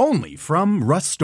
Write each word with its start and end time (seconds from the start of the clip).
Only 0.00 0.36
from 0.36 0.84
Rust 0.84 1.22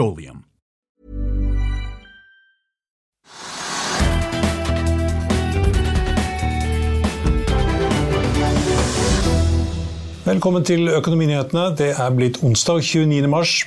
Velkommen 10.25 10.63
til 10.63 10.89
Økonominyhetene. 10.89 11.75
Det 11.77 11.93
er 11.95 12.09
blitt 12.11 12.41
onsdag 12.43 12.83
29. 12.83 13.27
mars. 13.31 13.63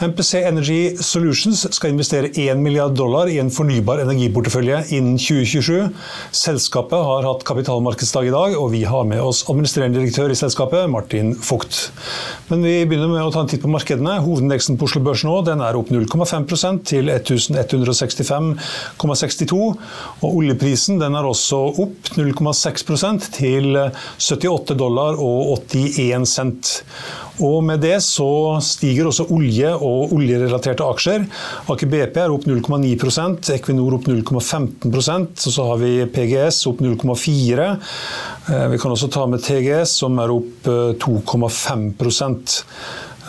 MPC 0.00 0.40
Energy 0.48 0.96
Solutions 1.04 1.66
skal 1.74 1.90
investere 1.92 2.30
1 2.32 2.56
milliard 2.62 2.94
dollar 2.96 3.28
i 3.28 3.38
en 3.42 3.50
fornybar 3.52 4.00
energiportefølje 4.04 4.78
innen 4.96 5.18
2027. 5.20 5.90
Selskapet 6.36 7.00
har 7.04 7.26
hatt 7.28 7.44
kapitalmarkedsdag 7.48 8.24
i 8.30 8.34
dag, 8.34 8.50
og 8.56 8.70
vi 8.74 8.82
har 8.88 9.04
med 9.08 9.20
oss 9.22 9.44
administrerende 9.50 9.98
direktør 10.00 10.30
i 10.32 10.38
selskapet, 10.38 10.90
Martin 10.90 11.28
Vogt. 11.44 11.92
Men 12.48 12.64
vi 12.64 12.86
begynner 12.88 13.08
med 13.12 13.24
å 13.26 13.32
ta 13.34 13.40
en 13.44 13.50
titt 13.50 13.64
på 13.64 13.72
markedene. 13.72 14.22
Hovedindeksen 14.24 14.78
på 14.80 14.86
Oslo 14.88 15.00
Børs 15.04 15.22
nå 15.26 15.34
den 15.46 15.60
er 15.64 15.74
opp 15.78 15.88
0,5% 15.92 16.78
til 16.90 17.04
1165,62. 17.12 19.60
Og 20.24 20.30
oljeprisen 20.30 20.94
den 21.02 21.12
er 21.18 21.24
også 21.28 21.58
opp 21.84 21.98
0,6% 22.16 23.20
til 23.36 23.64
78 23.76 24.74
dollar 24.80 25.12
og 25.20 25.40
81 25.70 26.30
cent. 26.30 26.64
Og 27.46 27.62
med 27.64 27.82
det 27.84 27.96
så 28.04 28.58
stiger 28.64 29.08
også 29.10 29.28
olje 29.34 29.72
og 29.76 30.14
oljerelaterte 30.16 30.86
aksjer. 30.86 31.26
Aker 31.72 31.90
BP 31.90 32.20
er 32.22 32.34
opp 32.34 32.46
0,9% 32.48 33.52
Equinor 33.56 33.96
opp 33.98 34.08
0,15 34.10 34.90
og 34.90 35.38
så 35.40 35.66
har 35.70 35.80
vi 35.80 35.92
PGS 36.10 36.62
opp 36.70 36.82
0,4 36.84 37.68
eh, 37.70 38.66
Vi 38.72 38.80
kan 38.80 38.94
også 38.94 39.10
ta 39.12 39.26
med 39.30 39.42
TGS, 39.44 39.96
som 40.02 40.18
er 40.22 40.32
opp 40.34 40.68
2,5 41.02 41.90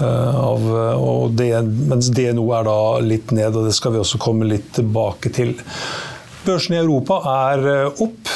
eh, 0.01 0.39
av, 0.41 0.71
og 0.97 1.35
det, 1.37 1.51
mens 1.91 2.09
DNO 2.13 2.47
er 2.57 2.65
da 2.67 2.79
litt 3.05 3.33
ned, 3.35 3.55
og 3.55 3.67
det 3.67 3.75
skal 3.77 3.95
vi 3.95 4.01
også 4.01 4.21
komme 4.21 4.49
litt 4.49 4.71
tilbake 4.79 5.33
til. 5.35 5.55
Børsen 6.41 6.75
i 6.75 6.81
Europa 6.81 7.21
er 7.51 7.71
eh, 7.75 8.03
opp. 8.07 8.35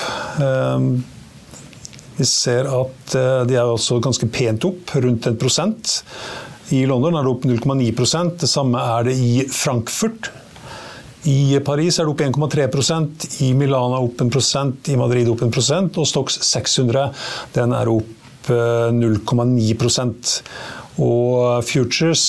Vi 2.15 2.25
ser 2.27 2.69
at 2.71 3.15
eh, 3.17 3.43
de 3.49 3.57
er 3.59 3.67
også 3.67 3.99
ganske 4.03 4.29
pent 4.31 4.65
opp, 4.67 4.95
rundt 5.03 5.27
1% 5.27 5.95
I 6.77 6.85
London 6.89 7.17
er 7.17 7.25
det 7.25 7.33
opp 7.33 7.47
0,9% 7.49 8.41
Det 8.43 8.49
samme 8.49 8.81
er 8.81 9.09
det 9.09 9.15
i 9.19 9.33
Frankfurt. 9.51 10.31
I 11.25 11.57
Paris 11.65 11.97
er 11.99 12.05
det 12.05 12.13
opp 12.13 12.21
1,3% 12.21 13.27
i 13.47 13.51
Milana 13.57 13.99
opp 14.03 14.21
1% 14.21 14.91
i 14.93 14.99
Madrid 14.99 15.31
opp 15.31 15.41
1% 15.47 15.97
og 15.97 16.07
Stox 16.07 16.39
600 16.45 17.09
den 17.57 17.73
er 17.73 17.91
opp 17.91 18.11
0,9 18.45 19.71
eh, 19.73 20.21
og 21.01 21.65
futures 21.65 22.25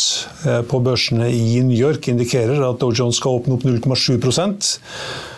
eh, 0.48 0.62
på 0.66 0.80
børsene 0.82 1.28
i 1.30 1.60
New 1.62 1.76
York 1.76 2.08
indikerer 2.08 2.64
at 2.66 2.80
Dow 2.80 2.90
Jones 2.90 3.20
skal 3.20 3.38
åpne 3.42 3.58
opp 3.58 3.66
0,7 3.68 4.16
Uh, 4.16 5.35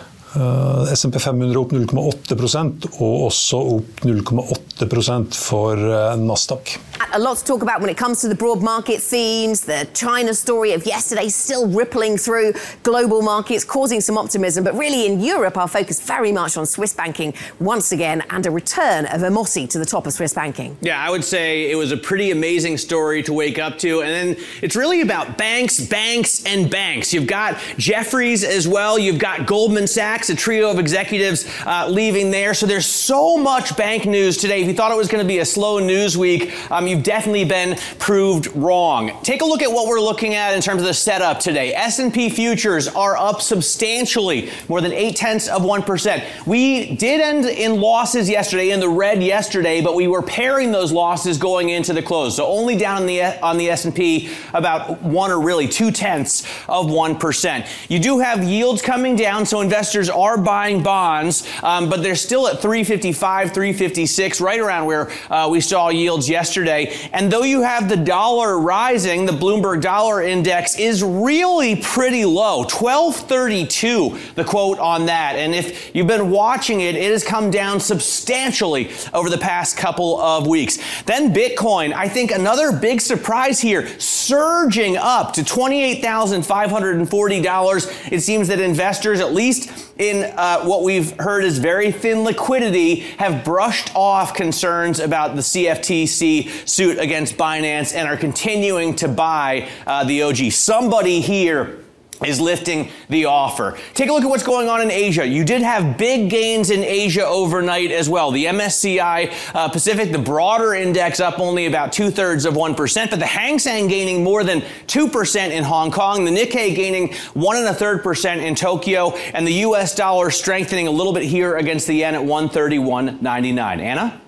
SMP 0.93 1.17
500 1.17 1.57
opp 1.57 1.71
0,8% 1.73 2.89
og 2.99 3.25
også 3.29 3.61
opp 3.77 4.03
0,8% 4.05 5.39
for 5.39 5.79
uh, 5.79 6.13
Nasdaq. 6.21 6.75
A 7.13 7.19
lot 7.19 7.37
to 7.37 7.45
talk 7.45 7.61
about 7.61 7.79
when 7.79 7.89
it 7.89 7.95
comes 7.95 8.19
to 8.21 8.27
the 8.27 8.35
broad 8.35 8.61
market 8.61 9.01
themes. 9.01 9.61
The 9.61 9.87
China 9.93 10.33
story 10.33 10.73
of 10.73 10.85
yesterday 10.85 11.29
still 11.29 11.65
rippling 11.65 12.17
through 12.17 12.53
global 12.83 13.21
markets, 13.21 13.63
causing 13.63 14.01
some 14.01 14.17
optimism. 14.17 14.65
But 14.65 14.75
really, 14.75 15.05
in 15.05 15.21
Europe, 15.21 15.57
our 15.57 15.67
focus 15.67 16.01
very 16.01 16.33
much 16.33 16.57
on 16.57 16.65
Swiss 16.65 16.93
banking 16.93 17.33
once 17.59 17.93
again 17.93 18.21
and 18.29 18.45
a 18.45 18.51
return 18.51 19.05
of 19.05 19.21
Ermotti 19.21 19.67
to 19.69 19.79
the 19.79 19.85
top 19.85 20.07
of 20.07 20.13
Swiss 20.13 20.33
banking. 20.33 20.77
Yeah, 20.81 20.99
I 21.01 21.09
would 21.09 21.23
say 21.23 21.71
it 21.71 21.75
was 21.75 21.93
a 21.93 21.97
pretty 21.97 22.31
amazing 22.31 22.77
story 22.77 23.23
to 23.23 23.33
wake 23.33 23.59
up 23.59 23.77
to. 23.79 24.01
And 24.01 24.35
then 24.35 24.45
it's 24.61 24.75
really 24.75 24.99
about 24.99 25.37
banks, 25.37 25.79
banks, 25.79 26.43
and 26.45 26.69
banks. 26.69 27.13
You've 27.13 27.27
got 27.27 27.57
Jefferies 27.77 28.43
as 28.43 28.67
well. 28.67 28.99
You've 28.99 29.19
got 29.19 29.47
Goldman 29.47 29.87
Sachs, 29.87 30.29
a 30.29 30.35
trio 30.35 30.69
of 30.69 30.79
executives 30.79 31.49
uh, 31.65 31.87
leaving 31.89 32.29
there. 32.29 32.53
So 32.53 32.65
there's 32.65 32.85
so 32.85 33.37
much 33.37 33.77
bank 33.77 34.05
news 34.05 34.35
today. 34.35 34.61
If 34.61 34.67
you 34.67 34.73
thought 34.73 34.91
it 34.91 34.97
was 34.97 35.07
going 35.07 35.23
to 35.23 35.27
be 35.27 35.39
a 35.39 35.45
slow 35.45 35.79
news 35.79 36.17
week, 36.17 36.53
um, 36.69 36.88
you've 36.89 37.03
definitely 37.03 37.45
been 37.45 37.77
proved 37.97 38.47
wrong. 38.55 39.11
Take 39.23 39.41
a 39.41 39.45
look 39.45 39.61
at 39.61 39.71
what 39.71 39.87
we're 39.87 40.01
looking 40.01 40.33
at 40.35 40.53
in 40.53 40.61
terms 40.61 40.81
of 40.81 40.87
the 40.87 40.93
setup 40.93 41.39
today. 41.39 41.73
S&P 41.73 42.29
futures 42.29 42.87
are 42.87 43.17
up 43.17 43.41
substantially, 43.41 44.49
more 44.67 44.81
than 44.81 44.91
8 44.91 45.15
tenths 45.15 45.47
of 45.47 45.61
1%. 45.61 46.45
We 46.45 46.95
did 46.95 47.21
end 47.21 47.45
in 47.45 47.79
losses 47.79 48.29
yesterday, 48.29 48.71
in 48.71 48.79
the 48.79 48.89
red 48.89 49.23
yesterday, 49.23 49.81
but 49.81 49.95
we 49.95 50.07
were 50.07 50.21
paring 50.21 50.71
those 50.71 50.91
losses 50.91 51.37
going 51.37 51.69
into 51.69 51.93
the 51.93 52.01
close. 52.01 52.35
So 52.35 52.45
only 52.45 52.75
down 52.75 52.97
on 52.97 53.05
the, 53.05 53.21
on 53.43 53.57
the 53.57 53.69
S&P 53.69 54.29
about 54.53 55.01
1 55.01 55.31
or 55.31 55.39
really 55.39 55.67
2 55.67 55.91
tenths 55.91 56.43
of 56.67 56.87
1%. 56.87 57.67
You 57.89 57.99
do 57.99 58.19
have 58.19 58.43
yields 58.43 58.81
coming 58.81 59.15
down, 59.15 59.45
so 59.45 59.61
investors 59.61 60.09
are 60.09 60.37
buying 60.37 60.83
bonds, 60.83 61.47
um, 61.63 61.89
but 61.89 62.01
they're 62.01 62.15
still 62.15 62.47
at 62.47 62.61
355, 62.61 63.53
356, 63.53 64.41
right 64.41 64.59
around 64.59 64.85
where 64.85 65.11
uh, 65.29 65.47
we 65.49 65.61
saw 65.61 65.89
yields 65.89 66.29
yesterday. 66.29 66.78
And 67.11 67.31
though 67.31 67.43
you 67.43 67.61
have 67.61 67.87
the 67.89 67.97
dollar 67.97 68.59
rising, 68.59 69.25
the 69.25 69.31
Bloomberg 69.31 69.81
Dollar 69.81 70.21
Index 70.21 70.77
is 70.77 71.03
really 71.03 71.75
pretty 71.75 72.25
low 72.25 72.59
1232, 72.59 74.19
the 74.35 74.43
quote 74.43 74.77
on 74.79 75.07
that. 75.07 75.35
And 75.35 75.55
if 75.55 75.95
you've 75.95 76.07
been 76.07 76.29
watching 76.29 76.81
it, 76.81 76.95
it 76.95 77.11
has 77.11 77.23
come 77.23 77.49
down 77.51 77.79
substantially 77.79 78.91
over 79.13 79.29
the 79.29 79.37
past 79.37 79.77
couple 79.77 80.19
of 80.19 80.47
weeks. 80.47 80.79
Then 81.05 81.33
Bitcoin, 81.33 81.93
I 81.93 82.09
think 82.09 82.31
another 82.31 82.71
big 82.71 83.01
surprise 83.01 83.59
here, 83.59 83.87
surging 83.99 84.97
up 84.97 85.33
to 85.33 85.41
$28,540. 85.41 88.11
It 88.11 88.21
seems 88.21 88.47
that 88.49 88.59
investors, 88.59 89.19
at 89.19 89.33
least 89.33 89.88
in 89.99 90.23
uh, 90.37 90.63
what 90.63 90.83
we've 90.83 91.15
heard 91.19 91.43
is 91.43 91.59
very 91.59 91.91
thin 91.91 92.23
liquidity, 92.23 93.01
have 93.17 93.43
brushed 93.43 93.93
off 93.95 94.33
concerns 94.33 94.99
about 94.99 95.35
the 95.35 95.41
CFTC 95.41 96.67
suit 96.67 96.97
against 96.97 97.35
Binance 97.35 97.93
and 97.93 98.07
are 98.07 98.17
continuing 98.17 98.95
to 98.95 99.09
buy 99.09 99.69
uh, 99.85 100.05
the 100.05 100.23
OG. 100.23 100.51
Somebody 100.53 101.19
here 101.19 101.83
is 102.25 102.39
lifting 102.39 102.89
the 103.09 103.25
offer. 103.25 103.77
Take 103.93 104.09
a 104.09 104.13
look 104.13 104.23
at 104.23 104.29
what's 104.29 104.43
going 104.43 104.69
on 104.69 104.81
in 104.81 104.91
Asia. 104.91 105.25
You 105.25 105.43
did 105.43 105.61
have 105.61 105.97
big 105.97 106.29
gains 106.29 106.69
in 106.69 106.83
Asia 106.83 107.25
overnight 107.25 107.91
as 107.91 108.09
well. 108.09 108.31
The 108.31 108.45
MSCI 108.45 109.33
uh, 109.55 109.69
Pacific, 109.69 110.11
the 110.11 110.19
broader 110.19 110.73
index 110.73 111.19
up 111.19 111.39
only 111.39 111.65
about 111.65 111.93
two 111.93 112.11
thirds 112.11 112.45
of 112.45 112.55
1%, 112.55 113.09
but 113.09 113.19
the 113.19 113.25
Hang 113.25 113.59
Seng 113.59 113.87
gaining 113.87 114.23
more 114.23 114.43
than 114.43 114.61
2% 114.87 115.51
in 115.51 115.63
Hong 115.63 115.91
Kong, 115.91 116.25
the 116.25 116.31
Nikkei 116.31 116.75
gaining 116.75 117.13
one 117.33 117.57
and 117.57 117.67
a 117.67 117.73
third 117.73 118.03
percent 118.03 118.41
in 118.41 118.55
Tokyo, 118.55 119.11
and 119.33 119.45
the 119.47 119.53
US 119.65 119.95
dollar 119.95 120.29
strengthening 120.29 120.87
a 120.87 120.91
little 120.91 121.13
bit 121.13 121.23
here 121.23 121.57
against 121.57 121.87
the 121.87 121.93
yen 121.93 122.15
at 122.15 122.21
131.99. 122.21 123.79
Anna? 123.79 124.21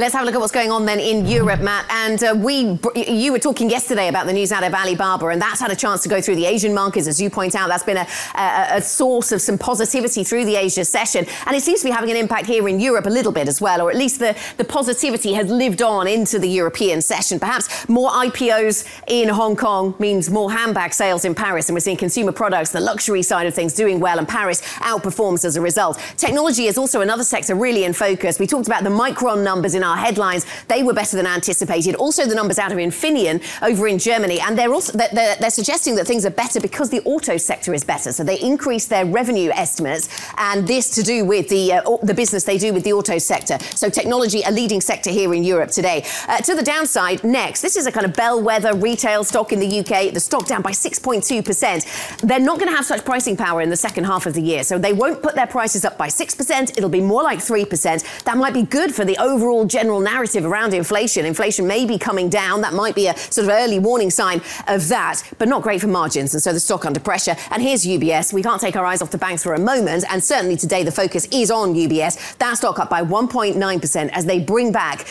Let's 0.00 0.14
have 0.14 0.22
a 0.22 0.24
look 0.24 0.34
at 0.34 0.40
what's 0.40 0.50
going 0.50 0.70
on 0.70 0.86
then 0.86 0.98
in 0.98 1.26
Europe, 1.26 1.60
Matt. 1.60 1.84
And 1.90 2.24
uh, 2.24 2.34
we, 2.34 2.78
you 2.96 3.32
were 3.32 3.38
talking 3.38 3.68
yesterday 3.68 4.08
about 4.08 4.24
the 4.24 4.32
news 4.32 4.50
out 4.50 4.64
of 4.64 4.72
Alibaba, 4.72 5.26
and 5.26 5.42
that's 5.42 5.60
had 5.60 5.70
a 5.70 5.76
chance 5.76 6.02
to 6.04 6.08
go 6.08 6.22
through 6.22 6.36
the 6.36 6.46
Asian 6.46 6.72
markets, 6.72 7.06
as 7.06 7.20
you 7.20 7.28
point 7.28 7.54
out. 7.54 7.68
That's 7.68 7.82
been 7.82 7.98
a, 7.98 8.06
a, 8.34 8.76
a 8.76 8.80
source 8.80 9.30
of 9.30 9.42
some 9.42 9.58
positivity 9.58 10.24
through 10.24 10.46
the 10.46 10.56
Asia 10.56 10.86
session, 10.86 11.26
and 11.44 11.54
it 11.54 11.62
seems 11.62 11.80
to 11.80 11.84
be 11.84 11.90
having 11.90 12.10
an 12.10 12.16
impact 12.16 12.46
here 12.46 12.66
in 12.66 12.80
Europe 12.80 13.04
a 13.04 13.10
little 13.10 13.30
bit 13.30 13.46
as 13.46 13.60
well, 13.60 13.82
or 13.82 13.90
at 13.90 13.96
least 13.98 14.20
the, 14.20 14.34
the 14.56 14.64
positivity 14.64 15.34
has 15.34 15.50
lived 15.50 15.82
on 15.82 16.06
into 16.06 16.38
the 16.38 16.48
European 16.48 17.02
session. 17.02 17.38
Perhaps 17.38 17.86
more 17.86 18.08
IPOs 18.08 18.88
in 19.06 19.28
Hong 19.28 19.54
Kong 19.54 19.94
means 19.98 20.30
more 20.30 20.50
handbag 20.50 20.94
sales 20.94 21.26
in 21.26 21.34
Paris, 21.34 21.68
and 21.68 21.76
we're 21.76 21.80
seeing 21.80 21.98
consumer 21.98 22.32
products, 22.32 22.70
the 22.70 22.80
luxury 22.80 23.20
side 23.22 23.46
of 23.46 23.52
things, 23.52 23.74
doing 23.74 24.00
well, 24.00 24.18
and 24.18 24.26
Paris 24.26 24.62
outperforms 24.78 25.44
as 25.44 25.56
a 25.56 25.60
result. 25.60 26.02
Technology 26.16 26.68
is 26.68 26.78
also 26.78 27.02
another 27.02 27.22
sector 27.22 27.54
really 27.54 27.84
in 27.84 27.92
focus. 27.92 28.38
We 28.38 28.46
talked 28.46 28.66
about 28.66 28.82
the 28.82 28.88
Micron 28.88 29.44
numbers 29.44 29.74
in 29.74 29.84
our 29.84 29.89
headlines. 29.96 30.46
They 30.68 30.82
were 30.82 30.94
better 30.94 31.16
than 31.16 31.26
anticipated. 31.26 31.94
Also, 31.94 32.26
the 32.26 32.34
numbers 32.34 32.58
out 32.58 32.72
of 32.72 32.78
Infineon 32.78 33.42
over 33.62 33.86
in 33.88 33.98
Germany. 33.98 34.40
And 34.40 34.58
they're 34.58 34.72
also 34.72 34.96
they're, 34.96 35.36
they're 35.36 35.50
suggesting 35.50 35.94
that 35.96 36.06
things 36.06 36.24
are 36.26 36.30
better 36.30 36.60
because 36.60 36.90
the 36.90 37.02
auto 37.04 37.36
sector 37.36 37.74
is 37.74 37.84
better. 37.84 38.12
So 38.12 38.24
they 38.24 38.40
increased 38.40 38.88
their 38.88 39.06
revenue 39.06 39.50
estimates. 39.50 40.08
And 40.36 40.66
this 40.66 40.90
to 40.90 41.02
do 41.02 41.24
with 41.24 41.48
the, 41.48 41.74
uh, 41.74 41.96
the 42.02 42.14
business 42.14 42.44
they 42.44 42.58
do 42.58 42.72
with 42.72 42.84
the 42.84 42.92
auto 42.92 43.18
sector. 43.18 43.58
So 43.74 43.88
technology, 43.88 44.42
a 44.42 44.50
leading 44.50 44.80
sector 44.80 45.10
here 45.10 45.34
in 45.34 45.44
Europe 45.44 45.70
today. 45.70 46.04
Uh, 46.28 46.38
to 46.38 46.54
the 46.54 46.62
downside, 46.62 47.22
next, 47.24 47.62
this 47.62 47.76
is 47.76 47.86
a 47.86 47.92
kind 47.92 48.06
of 48.06 48.14
bellwether 48.14 48.74
retail 48.74 49.24
stock 49.24 49.52
in 49.52 49.60
the 49.60 49.80
UK. 49.80 50.12
The 50.12 50.20
stock 50.20 50.46
down 50.46 50.62
by 50.62 50.72
6.2%. 50.72 52.20
They're 52.20 52.38
not 52.38 52.58
going 52.58 52.70
to 52.70 52.76
have 52.76 52.86
such 52.86 53.04
pricing 53.04 53.36
power 53.36 53.60
in 53.60 53.70
the 53.70 53.76
second 53.76 54.04
half 54.04 54.26
of 54.26 54.34
the 54.34 54.42
year. 54.42 54.64
So 54.64 54.78
they 54.78 54.92
won't 54.92 55.22
put 55.22 55.34
their 55.34 55.46
prices 55.46 55.84
up 55.84 55.98
by 55.98 56.08
6%. 56.08 56.76
It'll 56.76 56.88
be 56.88 57.00
more 57.00 57.22
like 57.22 57.38
3%. 57.38 58.24
That 58.24 58.36
might 58.36 58.54
be 58.54 58.62
good 58.62 58.94
for 58.94 59.04
the 59.04 59.16
overall 59.18 59.64
general 59.80 60.00
narrative 60.00 60.44
around 60.44 60.74
inflation. 60.74 61.24
Inflation 61.24 61.66
may 61.66 61.86
be 61.86 61.96
coming 61.96 62.28
down. 62.28 62.60
That 62.60 62.74
might 62.74 62.94
be 62.94 63.06
a 63.06 63.16
sort 63.16 63.46
of 63.46 63.52
early 63.54 63.78
warning 63.78 64.10
sign 64.10 64.42
of 64.68 64.86
that, 64.88 65.22
but 65.38 65.48
not 65.48 65.62
great 65.62 65.80
for 65.80 65.86
margins. 65.86 66.34
And 66.34 66.42
so 66.42 66.52
the 66.52 66.60
stock 66.60 66.84
under 66.84 67.00
pressure. 67.00 67.34
And 67.50 67.62
here's 67.62 67.86
UBS. 67.86 68.34
We 68.34 68.42
can't 68.42 68.60
take 68.60 68.76
our 68.76 68.84
eyes 68.84 69.00
off 69.00 69.10
the 69.10 69.16
banks 69.16 69.42
for 69.42 69.54
a 69.54 69.58
moment. 69.58 70.04
And 70.10 70.22
certainly 70.22 70.56
today 70.56 70.82
the 70.82 70.92
focus 70.92 71.26
is 71.32 71.50
on 71.50 71.72
UBS. 71.72 72.36
That 72.36 72.58
stock 72.58 72.78
up 72.78 72.90
by 72.90 73.02
1.9% 73.02 74.10
as 74.12 74.26
they 74.26 74.38
bring 74.38 74.70
back 74.70 75.06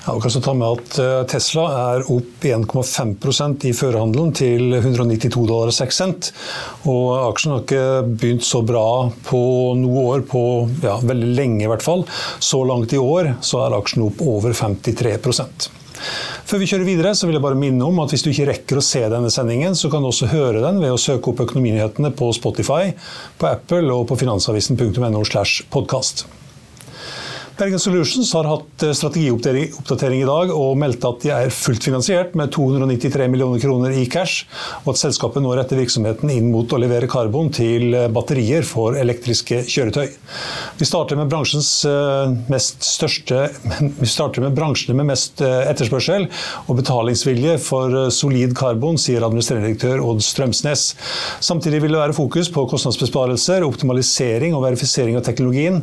Ja, 0.00 0.14
og 0.14 0.22
kan 0.24 0.32
så 0.32 0.40
ta 0.44 0.54
med 0.56 0.80
at 0.80 1.00
eh, 1.02 1.16
Tesla 1.30 1.64
er 1.94 2.06
opp 2.12 2.46
1,5% 2.46 3.66
i 3.68 3.74
førhandelen 3.76 4.32
til 4.36 4.78
192 4.78 5.42
dollar 5.48 5.74
6 5.76 6.00
cent. 6.02 6.30
Og 6.88 7.18
aksjen 7.26 7.54
har 7.54 7.64
ikke 7.64 7.84
begynt 8.08 8.46
så 8.46 8.62
bra 8.66 8.86
på 9.26 9.42
noe 9.80 10.06
år, 10.14 10.24
på 10.30 10.44
ja, 10.84 10.96
veldig 11.04 11.34
lenge 11.36 11.66
i 11.66 11.70
hvert 11.70 11.84
fall. 11.84 12.06
Så 12.38 12.62
langt 12.64 12.96
i 12.96 13.02
år 13.02 13.34
så 13.44 13.66
er 13.66 13.76
aksjen 13.76 14.08
opp 14.08 14.24
over 14.24 14.56
53% 14.56 15.70
før 16.50 16.62
vi 16.62 16.66
kjører 16.66 16.86
videre, 16.88 17.12
så 17.14 17.28
vil 17.28 17.36
jeg 17.36 17.44
bare 17.44 17.58
minne 17.58 17.86
om 17.86 18.00
at 18.02 18.10
hvis 18.10 18.24
du 18.26 18.32
ikke 18.32 18.48
rekker 18.48 18.80
å 18.80 18.82
se 18.84 19.04
denne 19.12 19.30
sendingen, 19.30 19.76
så 19.78 19.90
kan 19.92 20.02
du 20.02 20.10
også 20.10 20.30
høre 20.32 20.64
den 20.64 20.80
ved 20.82 20.94
å 20.94 20.98
søke 20.98 21.30
opp 21.30 21.44
Økonominyhetene 21.44 22.10
på 22.18 22.32
Spotify, 22.34 22.90
på 23.38 23.50
Apple 23.52 23.86
og 23.94 24.08
på 24.10 24.18
finansavisen.no. 24.24 25.24
slash 25.28 25.68
podcast. 25.70 26.26
Bergen 27.60 27.80
Solutions 27.80 28.30
har 28.32 28.46
hatt 28.48 28.82
eh, 28.82 28.92
strategioppdatering 28.96 30.22
i 30.22 30.28
dag 30.28 30.50
og 30.54 30.78
meldte 30.80 31.10
at 31.10 31.24
de 31.26 31.30
er 31.34 31.50
fullt 31.52 31.84
finansiert 31.84 32.32
med 32.38 32.48
293 32.54 33.26
millioner 33.28 33.60
kroner 33.60 33.92
i 34.00 34.06
cash, 34.08 34.46
og 34.86 34.94
at 34.94 35.00
selskapet 35.02 35.44
nå 35.44 35.52
retter 35.58 35.76
virksomheten 35.76 36.32
inn 36.32 36.48
mot 36.54 36.72
å 36.72 36.78
levere 36.80 37.10
karbon 37.10 37.50
til 37.52 37.92
eh, 37.92 38.06
batterier 38.08 38.64
for 38.64 38.96
elektriske 38.96 39.58
kjøretøy. 39.68 40.06
Vi 40.80 40.88
starter 40.88 41.20
med 41.20 41.36
eh, 41.36 42.56
største 42.70 43.42
Vi 44.00 44.08
starter 44.08 44.46
med 44.46 44.56
bransjene 44.56 44.96
med 44.96 45.10
mest 45.10 45.44
etterspørsel 45.44 46.30
og 46.64 46.80
betalingsvilje 46.80 47.58
for 47.60 48.08
solid 48.14 48.56
karbon, 48.56 48.96
sier 49.00 49.26
administrerende 49.26 49.68
direktør 49.68 50.00
Odd 50.06 50.24
Strømsnes. 50.24 50.86
Samtidig 51.44 51.82
vil 51.84 51.92
det 51.92 52.00
være 52.06 52.16
fokus 52.16 52.48
på 52.52 52.64
kostnadsbesparelser, 52.72 53.68
optimalisering 53.68 54.56
og 54.56 54.64
verifisering 54.64 55.20
av 55.20 55.26
teknologien 55.28 55.82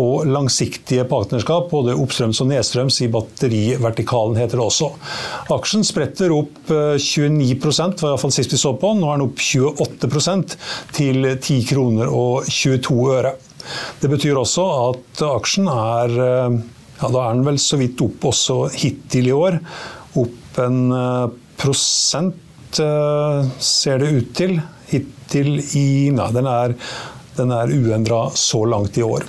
og 0.00 0.24
langsiktige 0.24 1.04
partnerskap 1.04 1.17
partnerskap, 1.18 1.68
både 1.72 1.96
oppstrøms 1.98 2.40
og 2.44 2.50
nedstrøms 2.52 3.00
i 3.02 3.10
batterivertikalen, 3.12 4.38
heter 4.38 4.60
det 4.60 4.64
også. 4.64 4.90
Aksjen 5.54 5.84
spretter 5.86 6.34
opp 6.34 6.70
29 6.70 7.56
eh, 7.56 7.58
var 7.58 8.12
iallfall 8.12 8.34
sist 8.34 8.54
vi 8.54 8.60
så 8.60 8.74
på. 8.78 8.94
Nå 8.94 9.10
er 9.10 9.18
den 9.18 9.28
opp 9.28 9.42
28% 9.42 10.56
til 10.96 11.30
10 11.34 11.60
kroner 11.70 12.10
og 12.12 12.48
22 12.48 12.98
øre. 13.16 13.34
Det 14.00 14.10
betyr 14.10 14.38
også 14.38 14.66
at 14.88 15.22
aksjen 15.28 15.70
er 15.72 16.18
eh, 16.24 16.58
ja, 16.98 17.08
Da 17.14 17.24
er 17.24 17.36
den 17.36 17.46
vel 17.46 17.60
så 17.62 17.78
vidt 17.78 18.00
opp 18.02 18.28
også 18.30 18.60
hittil 18.74 19.30
i 19.30 19.36
år. 19.36 19.58
Opp 20.18 20.62
en 20.64 20.82
eh, 20.94 21.38
prosent, 21.58 22.44
ser 22.78 24.02
det 24.02 24.10
ut 24.12 24.34
til. 24.36 24.58
Hittil 24.90 25.54
i 25.80 26.10
Nei, 26.14 26.26
den 26.36 26.46
er, 26.46 26.74
den 27.38 27.54
er 27.56 27.72
uendra 27.72 28.26
så 28.36 28.60
langt 28.68 29.00
i 29.00 29.06
år. 29.06 29.24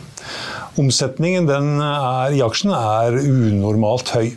Omsetningen 0.77 1.49
er, 1.49 2.35
i 2.35 2.43
aksjen 2.45 2.75
er 2.75 3.17
unormalt 3.23 4.13
høy. 4.13 4.29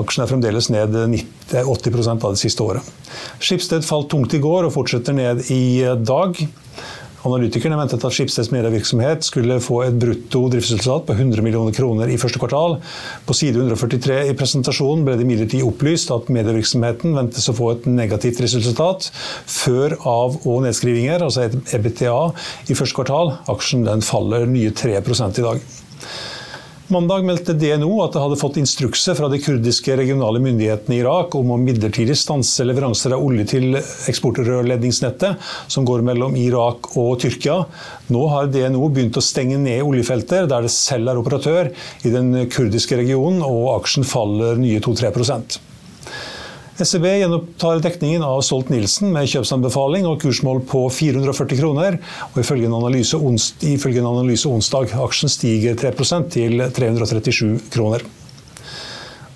Aksjen 0.00 0.24
er 0.24 0.30
fremdeles 0.30 0.70
ned 0.72 0.94
90, 0.94 1.66
80% 1.66 2.24
av 2.24 2.36
det 2.36 2.40
siste 2.40 2.64
året. 2.64 2.86
Skipsted 3.42 3.84
falt 3.84 4.10
tungt 4.12 4.34
i 4.36 4.40
går 4.42 4.68
og 4.68 4.74
fortsetter 4.76 5.16
ned 5.16 5.42
i 5.50 5.82
dag. 6.06 6.38
Analytikerne 7.20 7.76
ventet 7.76 8.04
at 8.06 8.14
Skipsteds 8.16 8.48
medievirksomhet 8.54 9.26
skulle 9.26 9.58
få 9.60 9.82
et 9.84 9.96
brutto 10.00 10.46
driftsresultat 10.52 11.04
på 11.08 11.16
100 11.18 11.44
millioner 11.44 11.74
kroner 11.76 12.08
i 12.08 12.16
første 12.20 12.40
kvartal. 12.40 12.78
På 13.28 13.36
side 13.36 13.60
143 13.60 14.22
i 14.30 14.36
presentasjonen 14.38 15.04
ble 15.04 15.18
det 15.18 15.26
imidlertid 15.26 15.66
opplyst 15.66 16.12
at 16.16 16.32
medievirksomheten 16.32 17.18
ventes 17.18 17.50
å 17.52 17.56
få 17.58 17.74
et 17.74 17.90
negativt 17.92 18.40
resultat 18.40 19.10
før 19.44 19.98
av- 20.00 20.40
og 20.46 20.64
nedskrivinger, 20.64 21.20
altså 21.26 21.44
et 21.50 21.76
EBTA, 21.76 22.16
i 22.72 22.78
første 22.78 22.96
kvartal. 22.96 23.36
Aksjen 23.52 23.84
faller 24.06 24.48
nye 24.48 24.72
3 24.72 24.96
i 24.96 25.44
dag. 25.44 25.64
Mandag 26.90 27.22
meldte 27.22 27.54
DNO 27.54 28.00
at 28.02 28.16
det 28.16 28.20
hadde 28.24 28.36
fått 28.40 28.56
instrukser 28.58 29.14
fra 29.14 29.28
de 29.30 29.38
kurdiske 29.38 29.94
regionale 29.94 30.40
myndighetene 30.42 30.96
i 30.96 30.98
Irak 31.04 31.36
om 31.38 31.52
å 31.54 31.58
midlertidig 31.62 32.16
stanse 32.18 32.66
leveranser 32.66 33.14
av 33.14 33.22
olje 33.22 33.44
til 33.52 33.78
eksportrørledningsnettet 33.78 35.38
som 35.70 35.86
går 35.86 36.02
mellom 36.08 36.34
Irak 36.34 36.90
og 36.98 37.12
Tyrkia. 37.22 37.60
Nå 38.10 38.26
har 38.34 38.50
DNO 38.50 38.90
begynt 38.90 39.22
å 39.22 39.22
stenge 39.22 39.62
ned 39.62 39.86
oljefelter 39.86 40.50
der 40.50 40.66
det 40.66 40.74
selv 40.74 41.14
er 41.14 41.22
operatør 41.22 41.70
i 42.02 42.10
den 42.10 42.34
kurdiske 42.50 42.98
regionen, 42.98 43.38
og 43.46 43.76
aksjen 43.76 44.02
faller 44.02 44.58
nye 44.58 44.82
2-3 44.82 45.69
SEB 46.84 47.06
gjenopptar 47.06 47.82
dekningen 47.84 48.22
av 48.24 48.40
Stolt-Nielsen 48.46 49.10
med 49.14 49.28
kjøpsanbefaling 49.32 50.06
og 50.08 50.20
kursmål 50.22 50.62
på 50.70 50.86
440 50.92 51.60
kroner. 51.60 51.98
og 52.30 52.40
Ifølge 52.42 52.70
en 52.70 52.78
analyse, 52.78 53.18
ons, 53.18 53.50
ifølge 53.60 54.00
en 54.02 54.12
analyse 54.12 54.48
onsdag 54.48 54.94
aksjen 55.04 55.32
stiger 55.32 55.76
3% 55.80 56.32
til 56.36 56.64
337 56.76 57.70
kroner. 57.74 58.06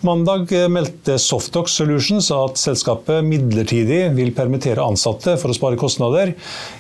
Mandag 0.04 0.50
meldte 0.68 1.14
Softox 1.16 1.78
Solutions 1.78 2.26
at 2.34 2.58
selskapet 2.60 3.24
midlertidig 3.24 4.10
vil 4.12 4.34
permittere 4.36 4.84
ansatte 4.84 5.38
for 5.40 5.48
å 5.48 5.56
spare 5.56 5.78
kostnader. 5.80 6.34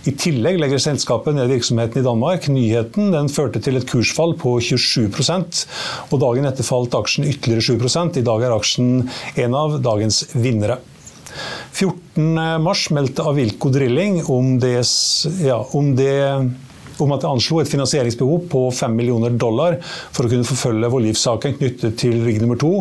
I 0.04 0.12
tillegg 0.12 0.58
legger 0.60 0.82
selskapet 0.82 1.32
ned 1.32 1.48
virksomheten 1.48 2.02
i 2.02 2.04
Danmark. 2.04 2.50
Nyheten 2.52 3.14
førte 3.32 3.62
til 3.64 3.80
et 3.80 3.86
kursfall 3.88 4.36
på 4.36 4.58
27% 4.60 5.62
og 6.10 6.20
dagen 6.20 6.50
etter 6.50 6.68
falt 6.68 6.98
aksjen 6.98 7.24
ytterligere 7.30 7.80
7 7.80 8.20
I 8.20 8.26
dag 8.28 8.44
er 8.44 8.56
aksjen 8.58 9.08
en 9.46 9.56
av 9.56 9.78
dagens 9.80 10.26
vinnere. 10.36 10.76
14.3 11.72 12.92
meldte 12.92 13.24
Avilco 13.24 13.72
Drilling 13.72 14.20
om 14.28 14.58
det, 14.60 14.82
ja, 15.40 15.62
om 15.72 15.94
det 15.96 16.12
om 17.02 17.14
at 17.14 17.24
det 17.24 17.30
anslo 17.30 17.60
et 17.62 17.70
finansieringsbehov 17.70 18.44
på 18.52 18.64
5 18.74 18.96
millioner 18.96 19.34
dollar 19.34 19.78
for 19.84 20.26
å 20.26 20.32
kunne 20.32 20.48
forfølge 20.48 20.90
vår 20.92 21.06
livssaken 21.08 21.56
knyttet 21.58 21.98
til 22.02 22.20
rigg 22.26 22.42
nummer 22.42 22.60
to. 22.60 22.72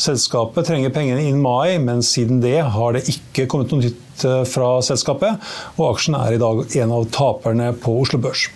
Selskapet 0.00 0.70
trenger 0.70 0.94
pengene 0.94 1.26
innen 1.26 1.42
mai, 1.44 1.78
men 1.82 2.04
siden 2.06 2.42
det 2.44 2.58
har 2.74 2.96
det 2.96 3.06
ikke 3.12 3.48
kommet 3.50 3.72
noe 3.74 3.84
nytt 3.86 4.24
eh, 4.26 4.42
fra 4.48 4.72
selskapet, 4.84 5.52
og 5.78 5.92
aksjen 5.92 6.18
er 6.18 6.36
i 6.36 6.42
dag 6.42 6.64
en 6.82 6.98
av 6.98 7.06
taperne 7.14 7.72
på 7.78 8.00
Oslo 8.02 8.20
Børs. 8.22 8.48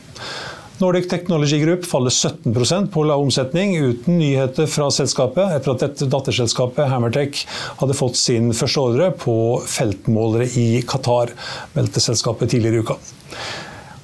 Nordic 0.83 1.07
Technology 1.09 1.61
Group 1.63 1.85
faller 1.87 2.11
17% 2.11 2.87
på 2.91 3.03
lav 3.07 3.23
omsetning, 3.23 3.77
uten 3.79 4.19
nyheter 4.19 4.67
fra 4.67 4.89
selskapet 4.91 5.53
etter 5.55 5.71
at 5.71 5.85
dette 5.85 6.09
datterselskapet 6.11 6.91
Hammertech 6.91 7.45
hadde 7.79 7.95
fått 7.95 8.19
sin 8.19 8.51
første 8.51 8.83
ordre 8.83 9.13
på 9.15 9.37
feltmålere 9.71 10.49
i 10.59 10.83
Qatar, 10.89 11.31
meldte 11.77 12.03
selskapet 12.03 12.51
tidligere 12.51 12.83
i 12.83 12.89
uka. 12.89 12.99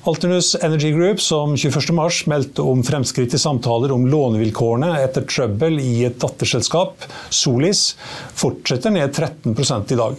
Alternus 0.09 0.55
Energy 0.55 0.91
Group, 0.93 1.21
som 1.21 1.57
21.3 1.57 2.29
meldte 2.29 2.63
om 2.65 2.81
fremskritt 2.85 3.35
i 3.37 3.39
samtaler 3.39 3.93
om 3.93 4.07
lånevilkårene 4.09 4.95
etter 5.03 5.27
trøbbel 5.29 5.77
i 5.77 6.07
et 6.09 6.17
datterselskap, 6.23 7.05
Solis, 7.29 7.97
fortsetter 8.33 8.95
ned 8.95 9.13
13% 9.13 9.93
i 9.93 9.99
dag. 10.01 10.17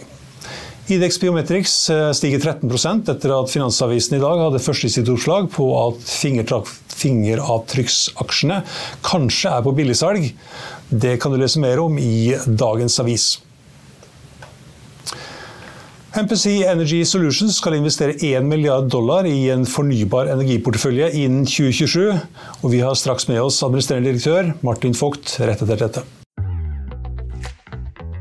Idex 0.92 1.18
Biometrics 1.18 1.74
eh, 1.90 2.12
stiger 2.14 2.38
13% 2.38 3.10
etter 3.10 3.34
at 3.34 3.50
Finansavisen 3.50 4.16
i 4.18 4.22
dag 4.22 4.38
hadde 4.44 4.62
førstesideoppslag 4.62 5.50
på 5.50 5.66
at 5.80 5.98
fingeravtrykksaksjene 7.02 8.62
kanskje 9.06 9.50
er 9.50 9.62
på 9.66 9.74
billigsalg. 9.78 10.30
Det 10.90 11.18
kan 11.22 11.34
du 11.34 11.38
lese 11.42 11.62
mer 11.62 11.82
om 11.82 11.98
i 11.98 12.36
dagens 12.46 13.02
avis. 13.02 13.42
MPC 16.12 16.66
Energy 16.68 16.98
Solutions 17.08 17.56
skal 17.56 17.78
investere 17.78 18.12
1 18.20 18.44
milliard 18.44 18.90
dollar 18.92 19.24
i 19.24 19.46
en 19.48 19.64
fornybar 19.64 20.28
energiportefølje 20.34 21.08
innen 21.22 21.46
2027. 21.48 22.12
Og 22.60 22.72
vi 22.74 22.82
har 22.84 22.98
straks 23.00 23.30
med 23.32 23.40
oss 23.40 23.62
administrerende 23.64 24.10
direktør 24.10 24.52
Martin 24.60 24.92
Vogt 24.98 25.38
rett 25.40 25.64
etter 25.64 25.86
dette. 25.86 26.04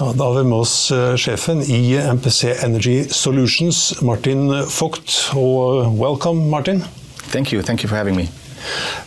Ja, 0.00 0.12
da 0.16 0.24
har 0.24 0.34
vi 0.34 0.44
med 0.48 0.58
oss 0.58 0.90
uh, 0.90 1.16
sjefen 1.16 1.62
i 1.62 1.96
MPC 1.96 2.44
Energy 2.64 3.04
Solutions, 3.10 4.00
Martin 4.00 4.48
Vogt. 4.80 5.30
Og 5.36 5.98
welcome, 5.98 6.48
Martin. 6.48 6.84
Thank 7.30 7.52
you. 7.52 7.62
Thank 7.62 7.84
you 7.84 7.88
for 7.88 7.96
having 7.96 8.16
me. 8.16 8.22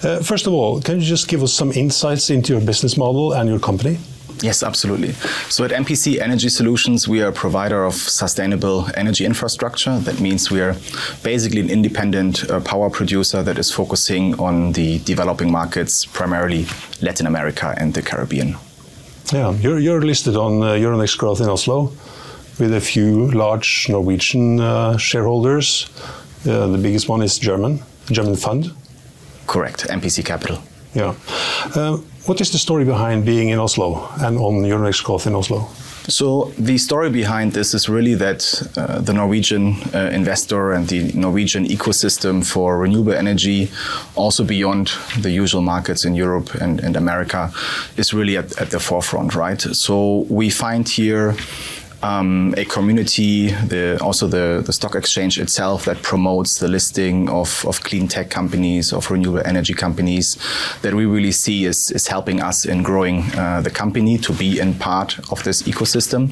Uh, 0.04 0.22
first 0.22 0.48
of 0.48 0.54
all, 0.54 0.82
can 0.82 1.00
you 1.00 1.06
just 1.10 1.28
give 1.28 1.42
us 1.44 1.52
some 1.52 1.72
insights 1.74 2.30
into 2.30 2.54
your 2.54 2.62
business 2.62 2.96
model 2.96 3.34
and 3.34 3.50
your 3.50 3.60
company? 3.60 3.98
Yes, 4.44 4.62
absolutely. 4.62 5.14
So 5.50 5.66
at 5.66 5.72
MPC 5.72 6.20
Energy 6.22 6.50
Solutions, 6.50 7.08
we 7.08 7.24
are 7.24 7.30
a 7.30 7.34
provider 7.34 7.84
of 7.86 7.96
sustainable 7.96 8.86
energy 8.96 9.26
infrastructure. 9.26 9.98
That 10.00 10.20
means 10.20 10.52
we 10.52 10.62
are 10.62 10.76
basically 11.24 11.62
an 11.62 11.72
independent 11.72 12.48
uh, 12.52 12.60
power 12.60 12.92
producer 12.92 13.42
that 13.42 13.58
is 13.58 13.72
focusing 13.72 14.40
on 14.40 14.74
the 14.74 15.00
developing 15.00 15.52
markets, 15.52 16.06
primarily 16.06 16.68
Latin 17.02 17.26
America 17.26 17.74
and 17.80 17.96
the 17.96 18.04
Caribbean. 18.04 18.58
Yeah, 19.32 19.51
you're, 19.53 19.80
you're 19.80 20.01
listed 20.01 20.36
on 20.36 20.62
uh, 20.62 20.74
Euronext 20.74 21.18
Growth 21.18 21.42
in 21.42 21.50
Oslo 21.50 21.92
with 22.60 22.74
a 22.74 22.82
few 22.82 23.32
large 23.32 23.88
Norwegian 23.89 24.60
uh, 24.60 24.98
shareholders. 24.98 25.89
Uh, 26.46 26.68
the 26.68 26.77
biggest 26.77 27.08
one 27.10 27.22
is 27.24 27.39
German, 27.39 27.80
German 28.12 28.36
fund. 28.36 28.72
Correct, 29.48 29.88
MPC 29.88 30.25
Capital. 30.25 30.60
Yeah. 30.94 31.15
Uh, 31.75 31.98
what 32.25 32.42
is 32.42 32.51
the 32.51 32.58
story 32.58 32.86
behind 32.86 33.25
being 33.25 33.50
in 33.50 33.60
Oslo 33.60 34.08
and 34.20 34.38
on 34.38 34.63
Euronext 34.63 35.03
Growth 35.03 35.25
in 35.27 35.36
Oslo? 35.36 35.68
So 36.10 36.52
the 36.58 36.78
story 36.78 37.10
behind 37.10 37.54
this 37.54 37.74
is 37.74 37.88
really 37.88 38.16
that 38.16 38.62
uh, 38.76 39.00
the 39.00 39.14
Norwegian 39.14 39.76
uh, 39.94 40.10
investor 40.12 40.74
and 40.74 40.88
the 40.88 41.14
Norwegian 41.14 41.66
ecosystem 41.66 42.46
for 42.46 42.78
renewable 42.78 43.14
energy, 43.14 43.72
also 44.16 44.44
beyond 44.44 44.92
the 45.20 45.32
usual 45.32 45.62
markets 45.62 46.04
in 46.04 46.14
Europe 46.14 46.56
and, 46.56 46.82
and 46.82 46.98
America, 46.98 47.52
is 47.96 48.14
really 48.14 48.38
at, 48.38 48.60
at 48.60 48.70
the 48.72 48.80
forefront, 48.80 49.34
right? 49.34 49.62
So 49.62 50.26
we 50.30 50.50
find 50.50 50.88
here 50.90 51.36
um, 52.04 52.54
a 52.58 52.66
community, 52.66 53.48
the, 53.52 53.98
also 54.02 54.28
the, 54.28 54.62
the 54.66 54.74
stock 54.74 54.96
exchange 54.96 55.40
itself 55.40 55.86
that 55.86 56.02
promotes 56.02 56.60
the 56.60 56.68
listing 56.68 57.30
of, 57.30 57.66
of 57.66 57.82
clean 57.84 58.08
tech 58.08 58.30
companies, 58.30 58.92
of 58.92 59.10
renewable 59.10 59.42
energy 59.46 59.74
companies, 59.74 60.38
that 60.82 60.94
we 60.94 61.06
really 61.06 61.32
see 61.32 61.66
is, 61.66 61.92
is 61.92 62.08
helping 62.08 62.42
us 62.42 62.66
in 62.66 62.84
growing 62.84 63.24
uh, 63.36 63.62
the 63.62 63.70
company 63.70 64.18
to 64.18 64.34
be 64.34 64.60
in 64.60 64.74
part 64.76 65.18
of 65.32 65.44
this 65.44 65.64
ecosystem. 65.64 66.30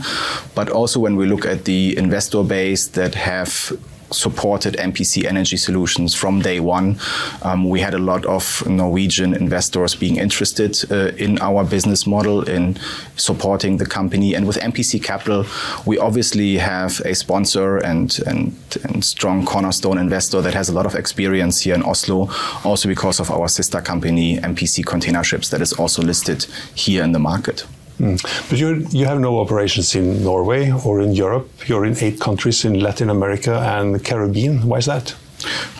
But 0.54 0.70
also 0.70 1.00
when 1.00 1.16
we 1.16 1.25
look 1.25 1.46
at 1.46 1.66
the 1.66 1.98
investor 1.98 2.44
base 2.44 2.88
that 2.90 3.16
have 3.16 3.72
supported 4.12 4.75
MPC 4.75 5.25
Energy 5.25 5.58
Solutions 5.58 6.13
from 6.13 6.41
day 6.41 6.60
one. 6.60 6.98
Um, 7.41 7.70
we 7.70 7.80
had 7.80 7.94
a 7.94 8.00
lot 8.00 8.25
of 8.25 8.68
Norwegian 8.68 9.34
investors 9.34 9.96
being 9.96 10.18
interested 10.18 10.77
uh, 10.91 11.12
in 11.18 11.39
our 11.39 11.63
business 11.63 12.06
model, 12.06 12.44
in 12.44 12.77
supporting 13.15 13.77
the 13.77 13.86
company. 13.86 14.36
And 14.36 14.46
with 14.48 14.58
MPC 14.58 15.03
Capital, 15.03 15.46
we 15.86 15.98
obviously 15.98 16.58
have 16.58 17.00
a 17.06 17.15
sponsor 17.15 17.77
and, 17.77 18.20
and, 18.27 18.56
and 18.84 19.03
strong 19.03 19.46
cornerstone 19.46 19.98
investor 19.98 20.41
that 20.41 20.53
has 20.53 20.70
a 20.70 20.74
lot 20.74 20.86
of 20.86 20.96
experience 20.96 21.62
here 21.62 21.75
in 21.75 21.84
Oslo, 21.84 22.30
also 22.63 22.88
because 22.88 23.20
of 23.20 23.32
our 23.32 23.48
sister 23.48 23.82
company, 23.82 24.38
MPC 24.38 24.86
Container 24.86 25.24
Ships, 25.24 25.50
that 25.50 25.62
is 25.62 25.74
also 25.74 26.01
listed 26.01 26.46
here 26.75 27.03
in 27.03 27.12
the 27.12 27.20
market. 27.20 27.65
Mm. 28.01 28.50
But 28.50 28.58
you 28.58 28.88
you 28.89 29.05
have 29.05 29.20
no 29.20 29.39
operations 29.39 29.96
in 29.96 30.24
Norway 30.24 30.72
or 30.86 31.01
in 31.01 31.13
Europe. 31.13 31.48
You're 31.67 31.86
in 31.86 31.96
eight 32.01 32.20
countries 32.20 32.65
in 32.65 32.79
Latin 32.79 33.10
America 33.10 33.53
and 33.60 33.93
the 33.93 34.00
Caribbean. 34.00 34.67
Why 34.67 34.77
is 34.77 34.86
that? 34.86 35.15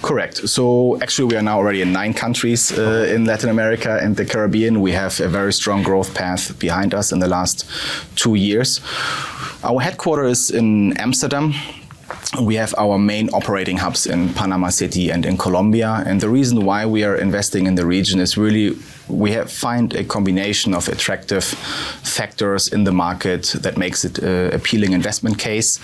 Correct. 0.02 0.50
So 0.50 0.98
actually, 1.02 1.34
we 1.34 1.36
are 1.36 1.42
now 1.42 1.58
already 1.58 1.82
in 1.82 1.94
nine 1.94 2.14
countries 2.14 2.72
uh, 2.72 3.14
in 3.16 3.26
Latin 3.26 3.50
America 3.50 4.00
and 4.02 4.16
the 4.16 4.26
Caribbean. 4.26 4.82
We 4.82 4.92
have 4.92 5.20
a 5.20 5.28
very 5.28 5.54
strong 5.54 5.84
growth 5.84 6.14
path 6.14 6.58
behind 6.60 6.94
us 6.94 7.12
in 7.12 7.20
the 7.20 7.28
last 7.28 7.66
two 8.16 8.36
years. 8.36 8.82
Our 9.64 9.82
headquarters 9.82 10.50
is 10.50 10.52
in 10.52 10.98
Amsterdam. 10.98 11.54
We 12.42 12.56
have 12.56 12.74
our 12.78 12.98
main 12.98 13.30
operating 13.34 13.78
hubs 13.78 14.06
in 14.06 14.34
Panama 14.34 14.70
City 14.70 15.12
and 15.12 15.26
in 15.26 15.38
Colombia. 15.38 16.04
And 16.06 16.22
the 16.22 16.30
reason 16.30 16.66
why 16.66 16.86
we 16.86 17.04
are 17.04 17.16
investing 17.16 17.68
in 17.68 17.76
the 17.76 17.86
region 17.86 18.20
is 18.20 18.38
really 18.38 18.76
we 19.12 19.32
have 19.32 19.52
find 19.52 19.94
a 19.94 20.04
combination 20.04 20.74
of 20.74 20.88
attractive 20.88 21.44
factors 21.44 22.68
in 22.68 22.84
the 22.84 22.92
market 22.92 23.44
that 23.60 23.78
makes 23.78 24.06
it 24.06 24.20
an 24.20 24.54
appealing 24.54 24.94
investment 24.94 25.38
case. 25.38 25.80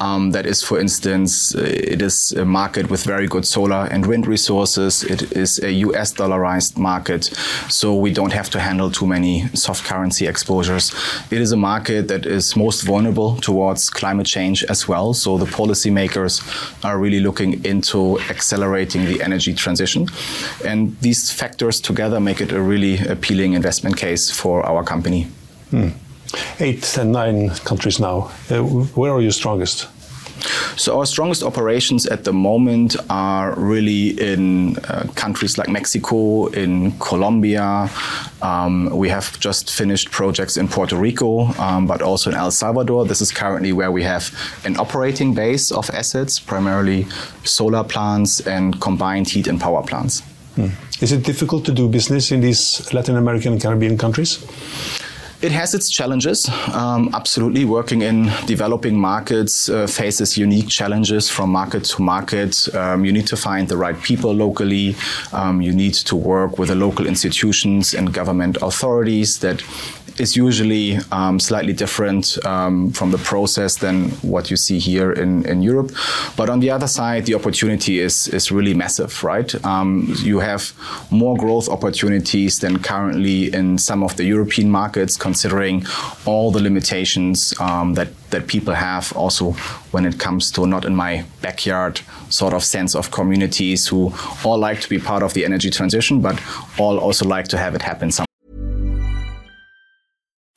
Um, 0.00 0.32
that 0.32 0.44
is, 0.44 0.62
for 0.62 0.80
instance, 0.80 1.54
uh, 1.54 1.60
it 1.62 2.02
is 2.02 2.32
a 2.32 2.44
market 2.44 2.90
with 2.90 3.04
very 3.04 3.28
good 3.28 3.46
solar 3.46 3.86
and 3.92 4.04
wind 4.06 4.26
resources. 4.26 5.04
It 5.04 5.32
is 5.32 5.60
a 5.60 5.70
US 5.86 6.12
dollarized 6.12 6.76
market, 6.76 7.24
so 7.68 7.94
we 7.94 8.12
don't 8.12 8.32
have 8.32 8.50
to 8.50 8.60
handle 8.60 8.90
too 8.90 9.06
many 9.06 9.46
soft 9.54 9.84
currency 9.84 10.26
exposures. 10.26 10.92
It 11.30 11.40
is 11.40 11.52
a 11.52 11.56
market 11.56 12.08
that 12.08 12.26
is 12.26 12.56
most 12.56 12.82
vulnerable 12.82 13.36
towards 13.36 13.88
climate 13.88 14.26
change 14.26 14.64
as 14.64 14.88
well, 14.88 15.14
so 15.14 15.38
the 15.38 15.46
policymakers 15.46 16.42
are 16.84 16.98
really 16.98 17.20
looking 17.20 17.64
into 17.64 18.18
accelerating 18.30 19.04
the 19.04 19.22
energy 19.22 19.54
transition. 19.54 20.08
And 20.64 20.98
these 21.00 21.30
factors 21.30 21.80
together 21.80 22.18
make 22.18 22.40
it 22.40 22.50
a 22.50 22.60
really 22.64 22.98
appealing 22.98 23.54
investment 23.54 23.96
case 23.96 24.30
for 24.30 24.64
our 24.66 24.84
company. 24.84 25.26
Hmm. 25.70 25.88
Eight 26.58 26.98
and 26.98 27.12
nine 27.12 27.50
countries 27.50 28.00
now. 28.00 28.30
Uh, 28.50 28.62
where 28.94 29.12
are 29.12 29.20
you 29.20 29.30
strongest? 29.30 29.88
So 30.76 30.98
our 30.98 31.06
strongest 31.06 31.42
operations 31.42 32.06
at 32.06 32.24
the 32.24 32.32
moment 32.32 32.96
are 33.08 33.54
really 33.54 34.10
in 34.20 34.76
uh, 34.88 35.06
countries 35.14 35.56
like 35.56 35.68
Mexico, 35.68 36.46
in 36.46 36.92
Colombia. 36.98 37.88
Um, 38.42 38.90
we 38.90 39.08
have 39.08 39.38
just 39.40 39.72
finished 39.72 40.10
projects 40.10 40.56
in 40.56 40.68
Puerto 40.68 40.96
Rico, 40.96 41.46
um, 41.58 41.86
but 41.86 42.02
also 42.02 42.30
in 42.30 42.36
El 42.36 42.50
Salvador. 42.50 43.06
This 43.06 43.20
is 43.20 43.30
currently 43.30 43.72
where 43.72 43.92
we 43.92 44.02
have 44.02 44.34
an 44.64 44.76
operating 44.78 45.34
base 45.34 45.70
of 45.70 45.88
assets, 45.90 46.40
primarily 46.40 47.06
solar 47.44 47.84
plants 47.84 48.40
and 48.40 48.80
combined 48.80 49.28
heat 49.28 49.46
and 49.46 49.60
power 49.60 49.82
plants. 49.82 50.22
Hmm. 50.56 50.68
Is 51.00 51.12
it 51.12 51.24
difficult 51.24 51.64
to 51.66 51.72
do 51.72 51.88
business 51.88 52.30
in 52.30 52.40
these 52.40 52.92
Latin 52.92 53.16
American 53.16 53.52
and 53.52 53.62
Caribbean 53.62 53.98
countries? 53.98 54.38
It 55.44 55.52
has 55.52 55.74
its 55.74 55.90
challenges. 55.90 56.48
Um, 56.72 57.10
absolutely, 57.12 57.66
working 57.66 58.00
in 58.00 58.30
developing 58.46 58.98
markets 58.98 59.68
uh, 59.68 59.86
faces 59.86 60.38
unique 60.38 60.68
challenges 60.68 61.28
from 61.28 61.50
market 61.50 61.84
to 61.84 62.02
market. 62.02 62.74
Um, 62.74 63.04
you 63.04 63.12
need 63.12 63.26
to 63.26 63.36
find 63.36 63.68
the 63.68 63.76
right 63.76 64.00
people 64.00 64.32
locally. 64.32 64.96
Um, 65.34 65.60
you 65.60 65.72
need 65.74 65.94
to 66.06 66.16
work 66.16 66.58
with 66.58 66.68
the 66.70 66.74
local 66.74 67.06
institutions 67.06 67.92
and 67.92 68.14
government 68.14 68.56
authorities 68.62 69.40
that 69.40 69.62
is 70.18 70.36
usually 70.36 70.98
um, 71.10 71.40
slightly 71.40 71.72
different 71.72 72.38
um, 72.44 72.90
from 72.90 73.10
the 73.10 73.18
process 73.18 73.76
than 73.76 74.10
what 74.22 74.50
you 74.50 74.56
see 74.56 74.78
here 74.78 75.12
in, 75.12 75.44
in 75.46 75.62
Europe. 75.62 75.92
But 76.36 76.48
on 76.50 76.60
the 76.60 76.70
other 76.70 76.86
side, 76.86 77.26
the 77.26 77.34
opportunity 77.34 78.00
is, 78.00 78.28
is 78.28 78.52
really 78.52 78.74
massive, 78.74 79.24
right? 79.24 79.52
Um, 79.64 80.14
you 80.18 80.38
have 80.40 80.72
more 81.10 81.36
growth 81.36 81.68
opportunities 81.68 82.60
than 82.60 82.78
currently 82.78 83.52
in 83.52 83.78
some 83.78 84.02
of 84.02 84.16
the 84.16 84.24
European 84.24 84.70
markets, 84.70 85.16
considering 85.16 85.84
all 86.26 86.50
the 86.50 86.60
limitations 86.60 87.54
um, 87.60 87.94
that, 87.94 88.08
that 88.30 88.46
people 88.46 88.74
have 88.74 89.12
also 89.16 89.52
when 89.90 90.04
it 90.04 90.18
comes 90.18 90.50
to 90.52 90.66
not 90.66 90.84
in 90.84 90.94
my 90.94 91.24
backyard 91.42 92.00
sort 92.28 92.52
of 92.52 92.64
sense 92.64 92.94
of 92.94 93.10
communities 93.10 93.86
who 93.86 94.12
all 94.44 94.58
like 94.58 94.80
to 94.80 94.88
be 94.88 94.98
part 94.98 95.22
of 95.22 95.34
the 95.34 95.44
energy 95.44 95.70
transition, 95.70 96.20
but 96.20 96.40
all 96.78 96.98
also 96.98 97.24
like 97.24 97.48
to 97.48 97.58
have 97.58 97.74
it 97.74 97.82
happen 97.82 98.10
somewhere. 98.10 98.33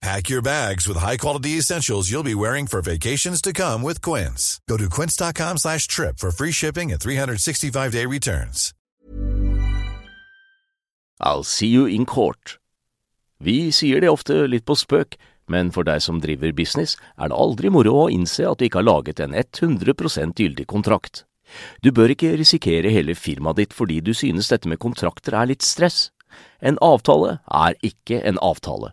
Pack 0.00 0.28
your 0.28 0.42
bags 0.42 0.86
with 0.86 0.96
high-quality 0.96 1.58
essentials 1.58 2.08
you'll 2.08 2.22
be 2.22 2.34
wearing 2.34 2.68
for 2.68 2.80
vacations 2.80 3.42
to 3.42 3.52
come 3.52 3.82
with 3.82 4.00
Quince. 4.00 4.60
Go 4.68 4.76
to 4.76 4.88
quince.com 4.88 5.58
slash 5.58 5.88
trip 5.88 6.18
for 6.18 6.30
free 6.30 6.52
shipping 6.52 6.92
and 6.92 7.00
365-day 7.00 8.06
returns. 8.06 8.72
I'll 11.20 11.42
see 11.42 11.66
you 11.66 11.86
in 11.86 12.06
court. 12.06 12.58
Vi 13.40 13.72
sier 13.72 14.00
det 14.00 14.10
ofte 14.10 14.46
litt 14.46 14.64
på 14.66 14.76
spøk, 14.78 15.16
men 15.50 15.72
for 15.74 15.82
deg 15.82 15.98
som 16.02 16.20
driver 16.22 16.52
business, 16.54 16.94
er 17.18 17.32
det 17.32 17.38
aldri 17.38 17.70
moro 17.70 18.04
å 18.04 18.10
innse 18.10 18.46
at 18.46 18.60
du 18.60 18.68
ikke 18.68 18.78
har 18.78 18.86
laget 18.86 19.18
en 19.20 19.34
100% 19.34 20.38
gyldig 20.38 20.66
kontrakt. 20.70 21.24
Du 21.82 21.90
bør 21.90 22.14
ikke 22.14 22.36
risikere 22.38 22.92
hele 22.94 23.18
firmaet 23.18 23.58
ditt 23.58 23.74
fordi 23.74 23.98
du 23.98 24.12
synes 24.14 24.52
dette 24.52 24.70
med 24.70 24.78
kontrakter 24.78 25.34
er 25.34 25.50
litt 25.50 25.66
stress. 25.66 26.12
En 26.62 26.78
avtale 26.84 27.40
er 27.50 27.74
ikke 27.82 28.22
en 28.22 28.38
avtale. 28.38 28.92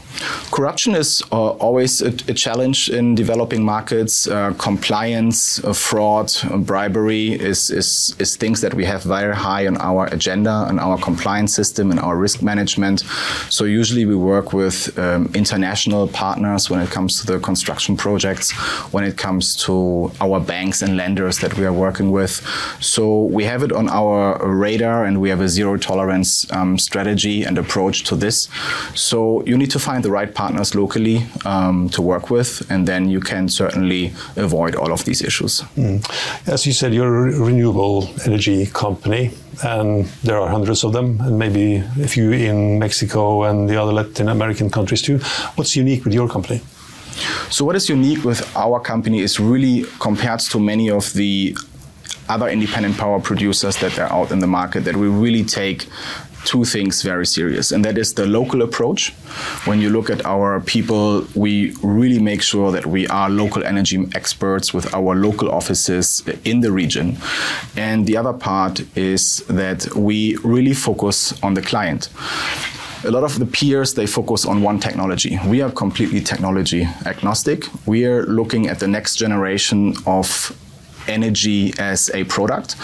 Corruption 0.51 0.95
is 0.95 1.23
uh, 1.31 1.49
always 1.51 2.01
a, 2.01 2.09
a, 2.27 2.33
challenge 2.33 2.89
in 2.89 3.15
developing 3.15 3.63
markets. 3.63 4.27
Uh, 4.27 4.53
compliance, 4.57 5.63
uh, 5.63 5.73
fraud, 5.73 6.31
uh, 6.43 6.57
bribery 6.57 7.33
is, 7.33 7.69
is, 7.69 8.15
is 8.19 8.35
things 8.35 8.61
that 8.61 8.73
we 8.73 8.85
have 8.85 9.03
very 9.03 9.35
high 9.35 9.67
on 9.67 9.77
our 9.77 10.07
agenda 10.07 10.65
and 10.67 10.79
our 10.79 10.97
compliance 10.97 11.53
system 11.55 11.91
and 11.91 11.99
our 11.99 12.17
risk 12.17 12.41
management. 12.41 13.01
So 13.49 13.65
usually 13.65 14.05
we 14.05 14.15
work 14.15 14.53
with 14.53 14.97
um, 14.99 15.31
international 15.33 16.07
partners 16.07 16.69
when 16.69 16.81
it 16.81 16.89
comes 16.89 17.19
to 17.21 17.25
the 17.25 17.39
construction 17.39 17.95
projects, 17.95 18.51
when 18.91 19.03
it 19.03 19.17
comes 19.17 19.55
to 19.65 20.11
our 20.19 20.39
banks 20.39 20.81
and 20.81 20.97
lenders 20.97 21.39
that 21.39 21.57
we 21.57 21.65
are 21.65 21.73
working 21.73 22.11
with. 22.11 22.45
So 22.79 23.23
we 23.25 23.45
have 23.45 23.63
it 23.63 23.71
on 23.71 23.89
our 23.89 24.37
radar 24.45 25.05
and 25.05 25.21
we 25.21 25.29
have 25.29 25.41
a 25.41 25.47
zero 25.47 25.77
tolerance 25.77 26.51
um, 26.51 26.77
strategy 26.77 27.43
and 27.43 27.57
approach 27.57 28.03
to 28.05 28.15
this. 28.15 28.49
So 28.95 29.43
you 29.45 29.57
need 29.57 29.71
to 29.71 29.79
find 29.79 30.00
the 30.01 30.11
right 30.11 30.33
partners 30.33 30.75
locally 30.75 31.25
um, 31.45 31.89
to 31.89 32.01
work 32.01 32.29
with, 32.29 32.69
and 32.69 32.87
then 32.87 33.09
you 33.09 33.19
can 33.19 33.49
certainly 33.49 34.13
avoid 34.35 34.75
all 34.75 34.91
of 34.91 35.05
these 35.05 35.21
issues. 35.21 35.61
Mm. 35.75 36.01
As 36.47 36.65
you 36.65 36.73
said, 36.73 36.93
you're 36.93 37.27
a 37.27 37.39
renewable 37.39 38.09
energy 38.25 38.65
company, 38.67 39.31
and 39.63 40.05
there 40.23 40.39
are 40.39 40.49
hundreds 40.49 40.83
of 40.83 40.93
them, 40.93 41.19
and 41.21 41.37
maybe 41.37 41.83
a 42.01 42.07
few 42.07 42.31
in 42.31 42.79
Mexico 42.79 43.43
and 43.43 43.69
the 43.69 43.81
other 43.81 43.93
Latin 43.93 44.29
American 44.29 44.69
countries 44.69 45.01
too. 45.01 45.19
What's 45.55 45.75
unique 45.75 46.05
with 46.05 46.13
your 46.13 46.27
company? 46.27 46.61
So, 47.49 47.65
what 47.65 47.75
is 47.75 47.89
unique 47.89 48.23
with 48.23 48.41
our 48.55 48.79
company 48.79 49.19
is 49.19 49.39
really 49.39 49.85
compared 49.99 50.39
to 50.51 50.59
many 50.59 50.89
of 50.89 51.13
the 51.13 51.55
other 52.29 52.47
independent 52.47 52.97
power 52.97 53.19
producers 53.19 53.77
that 53.77 53.99
are 53.99 54.11
out 54.11 54.31
in 54.31 54.39
the 54.39 54.47
market 54.47 54.85
that 54.85 54.95
we 54.95 55.07
really 55.07 55.43
take 55.43 55.87
two 56.43 56.65
things 56.65 57.01
very 57.01 57.25
serious, 57.25 57.71
and 57.71 57.85
that 57.85 57.97
is 57.97 58.13
the 58.13 58.25
local 58.25 58.61
approach. 58.61 59.11
When 59.65 59.81
you 59.81 59.89
look 59.89 60.09
at 60.09 60.25
our 60.25 60.59
people, 60.59 61.25
we 61.35 61.75
really 61.83 62.19
make 62.19 62.41
sure 62.41 62.71
that 62.71 62.85
we 62.85 63.07
are 63.07 63.29
local 63.29 63.63
energy 63.63 64.07
experts 64.15 64.73
with 64.73 64.93
our 64.93 65.15
local 65.15 65.51
offices 65.51 66.23
in 66.43 66.61
the 66.61 66.71
region. 66.71 67.17
And 67.75 68.05
the 68.05 68.17
other 68.17 68.33
part 68.33 68.81
is 68.97 69.43
that 69.47 69.95
we 69.95 70.37
really 70.43 70.73
focus 70.73 71.33
on 71.43 71.53
the 71.53 71.61
client 71.61 72.09
a 73.03 73.09
lot 73.09 73.23
of 73.23 73.39
the 73.39 73.45
peers 73.45 73.95
they 73.95 74.05
focus 74.05 74.45
on 74.45 74.61
one 74.61 74.79
technology 74.79 75.39
we 75.47 75.59
are 75.59 75.71
completely 75.71 76.21
technology 76.21 76.87
agnostic 77.05 77.63
we 77.87 78.05
are 78.05 78.27
looking 78.27 78.67
at 78.67 78.79
the 78.79 78.87
next 78.87 79.15
generation 79.15 79.95
of 80.05 80.55
energy 81.07 81.73
as 81.79 82.11
a 82.13 82.23
product 82.25 82.75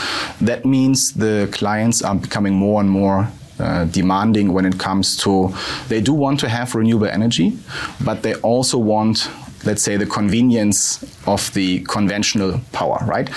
that 0.42 0.66
means 0.66 1.14
the 1.14 1.48
clients 1.52 2.02
are 2.02 2.16
becoming 2.16 2.54
more 2.54 2.82
and 2.82 2.90
more 2.90 3.28
uh, 3.60 3.86
demanding 3.86 4.54
when 4.54 4.66
it 4.66 4.78
comes 4.78 5.18
to 5.18 5.54
they 5.88 6.02
do 6.02 6.14
want 6.14 6.40
to 6.40 6.50
have 6.50 6.76
renewable 6.76 7.08
energy, 7.08 7.58
but 8.04 8.24
they 8.24 8.36
also 8.36 8.78
want 8.78 9.30
let's 9.66 9.82
say 9.82 9.98
the 9.98 10.06
convenience 10.06 11.04
of 11.26 11.54
the 11.54 11.80
conventional 11.82 12.60
power 12.72 13.00
right? 13.06 13.30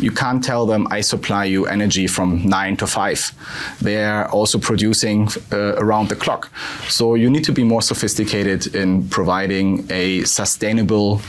You 0.00 0.10
can't 0.10 0.42
tell 0.42 0.66
them 0.66 0.86
i 0.90 1.00
supply 1.00 1.44
you 1.44 1.66
energy 1.66 2.06
from 2.06 2.46
9 2.46 2.76
to 2.78 2.86
5 2.86 3.32
they're 3.80 4.28
also 4.30 4.58
producing 4.58 5.28
uh, 5.52 5.74
around 5.76 6.08
the 6.08 6.16
clock. 6.16 6.50
So 6.88 7.14
you 7.14 7.28
need 7.30 7.44
to 7.44 7.52
be 7.52 7.64
more 7.64 7.82
sophisticated 7.82 8.74
in 8.74 9.08
providing 9.08 9.86
a 9.90 10.24
sustainable 10.24 11.20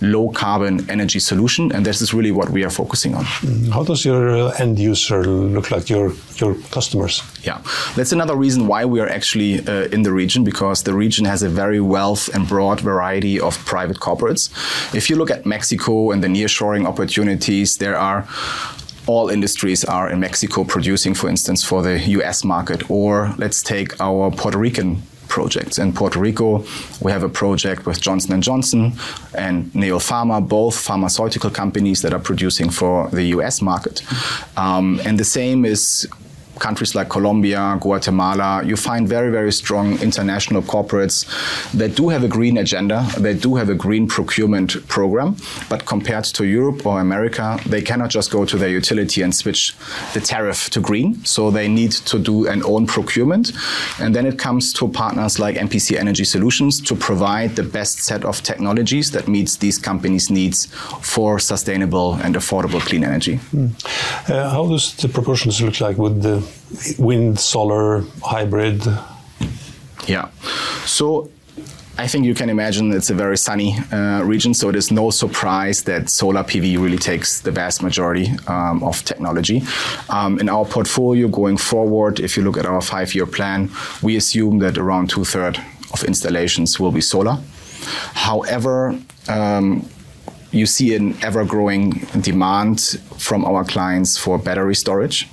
low 0.00 0.28
carbon 0.30 0.88
energy 0.90 1.18
solution 1.18 1.72
and 1.72 1.84
this 1.84 2.00
is 2.00 2.14
really 2.14 2.32
what 2.32 2.50
we 2.50 2.64
are 2.64 2.70
focusing 2.70 3.14
on. 3.14 3.24
How 3.72 3.84
does 3.84 4.04
your 4.04 4.54
end 4.60 4.78
user 4.78 5.24
look 5.24 5.70
like 5.70 5.88
your 5.88 6.12
your 6.40 6.54
customers 6.70 7.22
yeah 7.44 7.58
that's 7.96 8.12
another 8.12 8.36
reason 8.36 8.66
why 8.66 8.84
we 8.84 9.00
are 9.00 9.08
actually 9.08 9.66
uh, 9.66 9.86
in 9.94 10.02
the 10.02 10.12
region 10.12 10.44
because 10.44 10.82
the 10.82 10.94
region 10.94 11.24
has 11.24 11.42
a 11.42 11.48
very 11.48 11.80
wealth 11.80 12.28
and 12.34 12.48
broad 12.48 12.80
variety 12.80 13.40
of 13.40 13.58
private 13.64 13.98
corporates. 13.98 14.50
If 14.94 15.10
you 15.10 15.16
look 15.16 15.30
at 15.30 15.46
Mexico 15.46 16.10
and 16.10 16.22
the 16.22 16.28
nearshoring 16.28 16.86
opportunities, 16.86 17.78
there 17.78 17.96
are 17.96 18.26
all 19.06 19.28
industries 19.28 19.84
are 19.84 20.08
in 20.08 20.20
Mexico 20.20 20.64
producing, 20.64 21.14
for 21.14 21.28
instance, 21.28 21.62
for 21.62 21.82
the 21.82 21.98
US 22.18 22.44
market. 22.44 22.90
Or 22.90 23.34
let's 23.36 23.62
take 23.62 24.00
our 24.00 24.30
Puerto 24.30 24.58
Rican 24.58 25.02
projects. 25.28 25.78
In 25.78 25.92
Puerto 25.92 26.18
Rico, 26.18 26.64
we 27.00 27.10
have 27.10 27.22
a 27.22 27.28
project 27.28 27.86
with 27.86 28.00
Johnson 28.00 28.40
& 28.42 28.48
Johnson 28.48 28.92
and 29.34 29.72
Neolpharma, 29.72 30.46
both 30.48 30.76
pharmaceutical 30.78 31.50
companies 31.50 32.02
that 32.02 32.12
are 32.12 32.20
producing 32.20 32.70
for 32.70 33.08
the 33.10 33.24
US 33.36 33.60
market. 33.60 34.02
Um, 34.56 35.00
and 35.04 35.18
the 35.18 35.24
same 35.24 35.64
is 35.64 36.08
countries 36.58 36.94
like 36.94 37.08
Colombia, 37.08 37.76
Guatemala, 37.80 38.62
you 38.64 38.76
find 38.76 39.08
very, 39.08 39.30
very 39.30 39.52
strong 39.52 39.98
international 40.00 40.62
corporates 40.62 41.26
that 41.72 41.96
do 41.96 42.08
have 42.08 42.24
a 42.24 42.28
green 42.28 42.58
agenda, 42.58 43.06
they 43.18 43.34
do 43.34 43.56
have 43.56 43.68
a 43.68 43.74
green 43.74 44.06
procurement 44.06 44.86
program, 44.88 45.36
but 45.68 45.84
compared 45.86 46.24
to 46.24 46.46
Europe 46.46 46.86
or 46.86 47.00
America, 47.00 47.58
they 47.66 47.82
cannot 47.82 48.10
just 48.10 48.30
go 48.30 48.44
to 48.44 48.56
their 48.56 48.68
utility 48.68 49.22
and 49.22 49.34
switch 49.34 49.74
the 50.12 50.20
tariff 50.20 50.70
to 50.70 50.80
green. 50.80 51.24
So 51.24 51.50
they 51.50 51.68
need 51.68 51.92
to 51.92 52.18
do 52.18 52.46
an 52.46 52.62
own 52.64 52.86
procurement. 52.86 53.52
And 54.00 54.14
then 54.14 54.26
it 54.26 54.38
comes 54.38 54.72
to 54.74 54.88
partners 54.88 55.38
like 55.38 55.56
MPC 55.56 55.96
Energy 55.96 56.24
Solutions 56.24 56.80
to 56.82 56.94
provide 56.94 57.56
the 57.56 57.62
best 57.62 57.98
set 58.00 58.24
of 58.24 58.42
technologies 58.42 59.10
that 59.12 59.28
meets 59.28 59.56
these 59.56 59.78
companies' 59.78 60.30
needs 60.30 60.66
for 61.00 61.38
sustainable 61.38 62.14
and 62.14 62.34
affordable 62.36 62.80
clean 62.80 63.04
energy. 63.04 63.36
Mm. 63.52 63.70
Uh, 64.28 64.50
how 64.50 64.66
does 64.66 64.94
the 64.96 65.08
proportions 65.08 65.60
look 65.60 65.80
like 65.80 65.98
with 65.98 66.22
the 66.22 66.43
wind, 66.98 67.38
solar, 67.38 68.04
hybrid? 68.22 68.82
Yeah. 70.06 70.28
So 70.84 71.30
I 71.96 72.08
think 72.08 72.24
you 72.24 72.34
can 72.34 72.50
imagine 72.50 72.92
it's 72.92 73.10
a 73.10 73.14
very 73.14 73.38
sunny 73.38 73.76
uh, 73.92 74.22
region, 74.24 74.52
so 74.52 74.68
it 74.68 74.74
is 74.74 74.90
no 74.90 75.10
surprise 75.10 75.84
that 75.84 76.10
solar 76.10 76.42
PV 76.42 76.78
really 76.82 76.98
takes 76.98 77.40
the 77.40 77.52
vast 77.52 77.82
majority 77.82 78.30
um, 78.48 78.82
of 78.82 79.04
technology. 79.04 79.62
Um, 80.08 80.40
in 80.40 80.48
our 80.48 80.64
portfolio 80.64 81.28
going 81.28 81.56
forward, 81.56 82.18
if 82.18 82.36
you 82.36 82.42
look 82.42 82.56
at 82.56 82.66
our 82.66 82.80
five 82.80 83.14
year 83.14 83.26
plan, 83.26 83.70
we 84.02 84.16
assume 84.16 84.58
that 84.58 84.76
around 84.76 85.10
two 85.10 85.24
thirds 85.24 85.60
of 85.92 86.02
installations 86.02 86.80
will 86.80 86.90
be 86.90 87.00
solar. 87.00 87.38
However, 88.14 88.98
um, 89.28 89.88
you 90.50 90.66
see 90.66 90.94
an 90.94 91.16
ever 91.22 91.44
growing 91.44 91.90
demand 92.20 92.98
from 93.18 93.44
our 93.44 93.64
clients 93.64 94.18
for 94.18 94.38
battery 94.38 94.74
storage. 94.74 95.28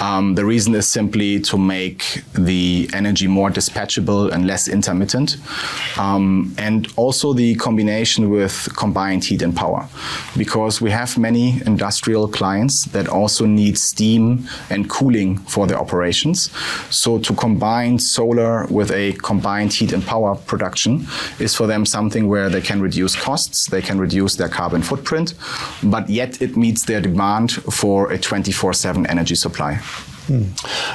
Um, 0.00 0.34
the 0.34 0.44
reason 0.44 0.74
is 0.74 0.86
simply 0.86 1.40
to 1.40 1.58
make 1.58 2.22
the 2.34 2.88
energy 2.92 3.26
more 3.26 3.50
dispatchable 3.50 4.32
and 4.32 4.46
less 4.46 4.68
intermittent. 4.68 5.36
Um, 5.98 6.54
and 6.58 6.92
also 6.96 7.32
the 7.32 7.54
combination 7.56 8.30
with 8.30 8.68
combined 8.76 9.24
heat 9.24 9.42
and 9.42 9.54
power. 9.54 9.88
Because 10.36 10.80
we 10.80 10.90
have 10.90 11.18
many 11.18 11.62
industrial 11.66 12.28
clients 12.28 12.84
that 12.86 13.08
also 13.08 13.46
need 13.46 13.78
steam 13.78 14.46
and 14.70 14.88
cooling 14.90 15.38
for 15.38 15.66
their 15.66 15.78
operations. 15.78 16.50
So 16.90 17.18
to 17.18 17.34
combine 17.34 17.98
solar 17.98 18.66
with 18.66 18.90
a 18.90 19.12
combined 19.14 19.72
heat 19.72 19.92
and 19.92 20.04
power 20.04 20.34
production 20.34 21.06
is 21.38 21.54
for 21.54 21.66
them 21.66 21.86
something 21.86 22.28
where 22.28 22.48
they 22.48 22.60
can 22.60 22.80
reduce 22.80 23.16
costs, 23.16 23.66
they 23.66 23.82
can 23.82 23.98
reduce 23.98 24.36
their 24.36 24.48
carbon 24.48 24.82
footprint, 24.82 25.34
but 25.82 26.08
yet 26.08 26.40
it 26.40 26.56
meets 26.56 26.84
their 26.84 27.00
demand 27.00 27.52
for 27.52 28.12
a 28.12 28.18
24 28.18 28.72
7 28.72 29.06
energy 29.06 29.34
supply. 29.34 29.45
Hmm. 30.26 30.44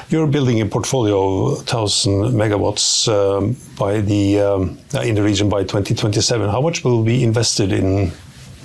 You're 0.10 0.28
building 0.28 0.60
a 0.62 0.66
portfolio 0.66 1.52
of 1.52 1.58
1,000 1.60 2.34
megawatts 2.34 3.08
um, 3.08 3.56
by 3.78 4.02
the 4.02 4.40
um, 4.40 4.78
in 5.04 5.16
the 5.16 5.24
region 5.24 5.48
by 5.48 5.64
2027. 5.64 6.50
How 6.50 6.60
much 6.60 6.84
will 6.84 7.04
be 7.04 7.24
invested 7.24 7.72
in 7.72 8.12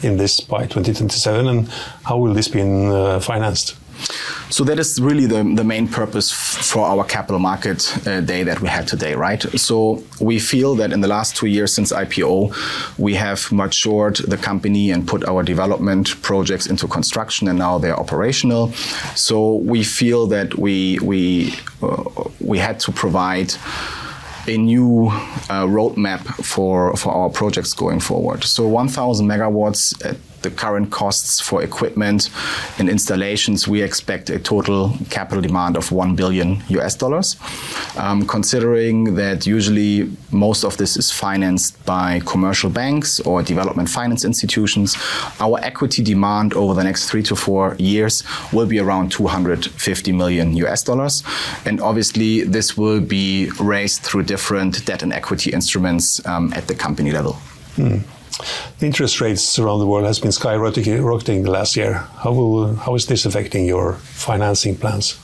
in 0.03 0.17
this 0.17 0.41
by 0.41 0.67
2027, 0.67 1.47
and 1.47 1.69
how 2.05 2.19
will 2.19 2.35
this 2.35 2.49
be 2.49 2.61
uh, 2.63 3.21
financed? 3.21 3.77
So 4.51 4.65
that 4.65 4.79
is 4.79 5.01
really 5.01 5.27
the, 5.27 5.43
the 5.43 5.65
main 5.65 5.89
purpose 5.89 6.31
for 6.33 6.87
our 6.87 7.05
capital 7.05 7.39
market 7.39 8.07
uh, 8.07 8.21
day 8.21 8.45
that 8.45 8.61
we 8.61 8.69
had 8.69 8.87
today, 8.87 9.15
right? 9.15 9.43
So 9.59 10.03
we 10.21 10.39
feel 10.39 10.75
that 10.77 10.93
in 10.93 11.01
the 11.01 11.09
last 11.09 11.37
two 11.37 11.47
years 11.47 11.75
since 11.75 11.93
IPO, 11.93 12.55
we 12.99 13.15
have 13.15 13.51
matured 13.51 14.17
the 14.17 14.37
company 14.37 14.91
and 14.91 15.07
put 15.07 15.25
our 15.29 15.43
development 15.43 16.21
projects 16.23 16.67
into 16.67 16.87
construction, 16.87 17.49
and 17.49 17.59
now 17.59 17.79
they're 17.79 17.99
operational. 17.99 18.73
So 19.15 19.57
we 19.57 19.83
feel 19.83 20.27
that 20.29 20.57
we 20.57 20.99
we 21.03 21.55
uh, 21.83 22.05
we 22.41 22.59
had 22.59 22.79
to 22.81 22.93
provide 22.93 23.53
a 24.49 24.57
new 24.57 25.09
uh, 25.09 25.67
roadmap 25.67 26.21
for, 26.45 26.97
for 26.97 27.13
our 27.13 27.29
projects 27.29 27.75
going 27.75 28.01
forward. 28.01 28.45
So 28.45 28.67
1,000 28.69 29.27
megawatts 29.27 30.05
at 30.05 30.17
the 30.43 30.51
current 30.51 30.91
costs 30.91 31.41
for 31.41 31.63
equipment 31.63 32.31
and 32.79 32.89
installations, 32.89 33.67
we 33.69 33.83
expect 33.83 34.31
a 34.31 34.39
total 34.39 34.97
capital 35.11 35.43
demand 35.43 35.77
of 35.77 35.93
1 35.93 36.15
billion 36.17 36.63
US 36.69 36.95
dollars. 36.95 37.37
Um, 37.97 38.27
considering 38.27 39.15
that 39.17 39.47
usually 39.47 40.11
most 40.31 40.65
of 40.65 40.77
this 40.77 40.97
is 40.97 41.11
financed 41.11 41.85
by 41.85 42.21
commercial 42.27 42.71
banks 42.71 43.21
or 43.21 43.43
development 43.43 43.89
finance 43.89 44.25
institutions, 44.25 44.97
our 45.41 45.59
equity 45.61 46.03
demand 46.03 46.55
over 46.55 46.75
the 46.75 46.85
next 46.85 47.11
three 47.11 47.23
to 47.25 47.37
four 47.37 47.75
years 47.79 48.23
will 48.53 48.67
be 48.67 48.79
around 48.79 49.11
250 49.11 50.13
million 50.13 50.57
US 50.57 50.83
dollars. 50.83 51.23
And 51.65 51.81
obviously, 51.81 52.43
this 52.45 52.77
will 52.77 53.01
be 53.01 53.51
raised 53.61 54.03
through 54.03 54.25
different 54.25 54.85
debt 54.87 55.03
and 55.03 55.13
equity 55.13 55.51
instruments 55.53 56.25
um, 56.27 56.53
at 56.55 56.67
the 56.69 56.75
company 56.75 57.13
level. 57.13 57.35
Hmm. 57.77 57.99
The 58.79 58.87
interest 58.87 59.21
rates 59.21 59.59
around 59.59 59.79
the 59.79 59.87
world 59.87 60.05
has 60.05 60.21
been 60.21 60.31
skyrocketing 60.31 61.45
the 61.45 61.51
last 61.51 61.77
year. 61.77 61.95
How 62.23 62.33
will 62.33 62.75
how 62.75 62.95
is 62.95 63.07
this 63.07 63.25
affecting 63.25 63.65
your 63.65 63.95
financing 63.95 64.77
plans? 64.77 65.19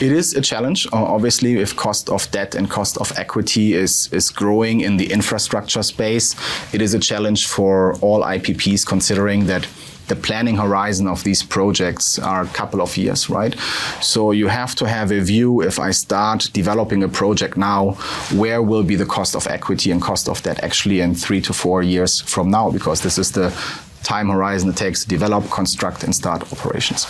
It 0.00 0.12
is 0.12 0.34
a 0.34 0.40
challenge, 0.40 0.86
obviously, 0.92 1.58
if 1.58 1.76
cost 1.76 2.10
of 2.10 2.30
debt 2.30 2.54
and 2.54 2.68
cost 2.68 2.98
of 2.98 3.12
equity 3.16 3.74
is, 3.74 4.08
is 4.12 4.30
growing 4.30 4.80
in 4.80 4.96
the 4.96 5.12
infrastructure 5.12 5.82
space. 5.82 6.34
It 6.74 6.82
is 6.82 6.94
a 6.94 6.98
challenge 6.98 7.46
for 7.46 7.94
all 8.00 8.22
IPPs, 8.22 8.84
considering 8.86 9.46
that 9.46 9.66
the 10.08 10.16
planning 10.16 10.56
horizon 10.56 11.06
of 11.06 11.24
these 11.24 11.42
projects 11.42 12.18
are 12.18 12.42
a 12.42 12.48
couple 12.48 12.80
of 12.80 12.96
years, 12.96 13.30
right? 13.30 13.54
So 14.00 14.32
you 14.32 14.48
have 14.48 14.74
to 14.76 14.88
have 14.88 15.10
a 15.12 15.20
view 15.20 15.62
if 15.62 15.78
I 15.78 15.90
start 15.92 16.50
developing 16.52 17.02
a 17.02 17.08
project 17.08 17.56
now, 17.56 17.92
where 18.34 18.62
will 18.62 18.82
be 18.82 18.96
the 18.96 19.06
cost 19.06 19.34
of 19.34 19.46
equity 19.46 19.90
and 19.90 20.00
cost 20.00 20.28
of 20.28 20.42
debt 20.42 20.62
actually 20.62 21.00
in 21.00 21.14
three 21.14 21.40
to 21.42 21.52
four 21.52 21.82
years 21.82 22.20
from 22.20 22.50
now? 22.50 22.70
Because 22.70 23.02
this 23.02 23.18
is 23.18 23.32
the 23.32 23.50
time 24.02 24.28
horizon 24.28 24.70
it 24.70 24.76
takes 24.76 25.02
to 25.02 25.08
develop, 25.08 25.48
construct, 25.50 26.04
and 26.04 26.14
start 26.14 26.42
operations. 26.52 27.06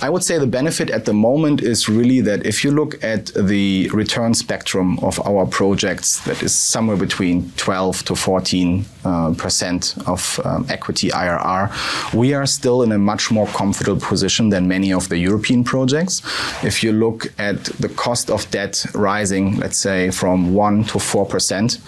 I 0.00 0.10
would 0.10 0.24
say 0.24 0.38
the 0.38 0.46
benefit 0.46 0.90
at 0.90 1.04
the 1.04 1.12
moment 1.12 1.62
is 1.62 1.88
really 1.88 2.20
that 2.22 2.44
if 2.46 2.64
you 2.64 2.70
look 2.70 3.02
at 3.04 3.26
the 3.34 3.88
return 3.92 4.34
spectrum 4.34 4.98
of 5.00 5.20
our 5.26 5.46
projects, 5.46 6.20
that 6.24 6.42
is 6.42 6.54
somewhere 6.54 6.96
between 6.96 7.50
12 7.56 8.04
to 8.04 8.14
14 8.16 8.84
uh, 9.04 9.34
percent 9.34 9.94
of 10.06 10.40
um, 10.44 10.66
equity 10.68 11.08
IRR, 11.10 12.14
we 12.14 12.34
are 12.34 12.46
still 12.46 12.82
in 12.82 12.92
a 12.92 12.98
much 12.98 13.30
more 13.30 13.46
comfortable 13.48 14.00
position 14.00 14.48
than 14.50 14.68
many 14.68 14.92
of 14.92 15.08
the 15.08 15.18
European 15.18 15.64
projects. 15.64 16.22
If 16.64 16.82
you 16.82 16.92
look 16.92 17.32
at 17.38 17.64
the 17.64 17.88
cost 17.88 18.30
of 18.30 18.50
debt 18.50 18.84
rising, 18.94 19.56
let's 19.58 19.78
say 19.78 20.10
from 20.10 20.54
1 20.54 20.84
to 20.84 20.98
4 20.98 21.26
percent, 21.26 21.78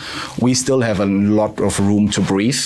we 0.40 0.54
still 0.54 0.80
have 0.80 1.00
a 1.00 1.06
lot 1.06 1.60
of 1.60 1.78
room 1.80 2.08
to 2.10 2.20
breathe 2.20 2.64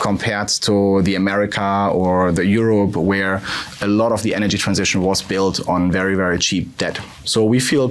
compared 0.00 0.48
to 0.48 1.02
the 1.08 1.16
America 1.16 1.68
or 2.00 2.16
the 2.38 2.46
Europe, 2.60 2.94
where 3.10 3.34
a 3.80 3.88
lot 4.00 4.10
of 4.12 4.20
the 4.22 4.32
energy 4.38 4.58
transition 4.66 4.98
was 5.10 5.18
built 5.32 5.56
on 5.74 5.80
very, 5.98 6.14
very 6.24 6.38
cheap 6.38 6.64
debt. 6.82 6.96
So 7.24 7.38
we 7.52 7.58
feel 7.70 7.86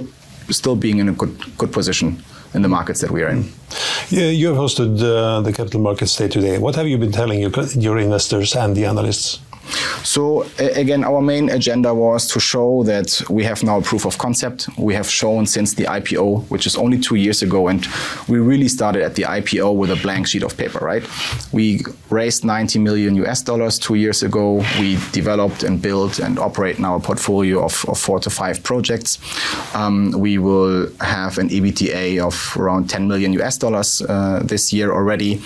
still 0.60 0.76
being 0.76 0.98
in 1.02 1.08
a 1.08 1.12
good, 1.20 1.34
good 1.60 1.72
position 1.78 2.08
in 2.54 2.62
the 2.62 2.68
markets 2.68 3.00
that 3.00 3.10
we 3.10 3.20
are 3.24 3.30
in. 3.36 3.40
Yeah, 4.08 4.30
you 4.40 4.48
have 4.48 4.56
hosted 4.56 4.92
uh, 5.02 5.40
the 5.46 5.52
Capital 5.52 5.80
Markets 5.80 6.16
Day 6.16 6.28
today. 6.28 6.58
What 6.58 6.74
have 6.76 6.86
you 6.86 6.98
been 6.98 7.12
telling 7.12 7.38
your, 7.40 7.52
your 7.86 7.98
investors 7.98 8.56
and 8.56 8.74
the 8.76 8.84
analysts? 8.86 9.40
So 10.04 10.46
again, 10.58 11.04
our 11.04 11.20
main 11.20 11.50
agenda 11.50 11.94
was 11.94 12.26
to 12.28 12.40
show 12.40 12.82
that 12.84 13.22
we 13.28 13.44
have 13.44 13.62
now 13.62 13.78
a 13.78 13.82
proof 13.82 14.04
of 14.06 14.18
concept. 14.18 14.68
We 14.78 14.94
have 14.94 15.08
shown 15.08 15.46
since 15.46 15.74
the 15.74 15.84
IPO, 15.84 16.48
which 16.50 16.66
is 16.66 16.76
only 16.76 16.98
two 16.98 17.16
years 17.16 17.42
ago, 17.42 17.68
and 17.68 17.86
we 18.28 18.38
really 18.38 18.68
started 18.68 19.02
at 19.02 19.14
the 19.14 19.22
IPO 19.22 19.74
with 19.76 19.90
a 19.90 19.96
blank 19.96 20.26
sheet 20.26 20.42
of 20.42 20.56
paper, 20.56 20.78
right? 20.78 21.04
We 21.52 21.80
raised 22.10 22.44
90 22.44 22.78
million 22.78 23.16
US 23.16 23.42
dollars 23.42 23.78
two 23.78 23.94
years 23.94 24.22
ago. 24.22 24.64
We 24.78 24.98
developed 25.12 25.62
and 25.62 25.80
built 25.80 26.18
and 26.18 26.38
operate 26.38 26.78
now 26.78 26.96
a 26.96 27.00
portfolio 27.00 27.64
of, 27.64 27.84
of 27.88 27.98
four 27.98 28.20
to 28.20 28.30
five 28.30 28.62
projects. 28.62 29.18
Um, 29.74 30.12
we 30.12 30.38
will 30.38 30.88
have 31.00 31.38
an 31.38 31.48
EBITDA 31.48 32.20
of 32.20 32.56
around 32.56 32.88
10 32.88 33.08
million 33.08 33.32
US 33.34 33.58
dollars 33.58 34.02
uh, 34.02 34.40
this 34.44 34.72
year 34.72 34.92
already. 34.92 35.40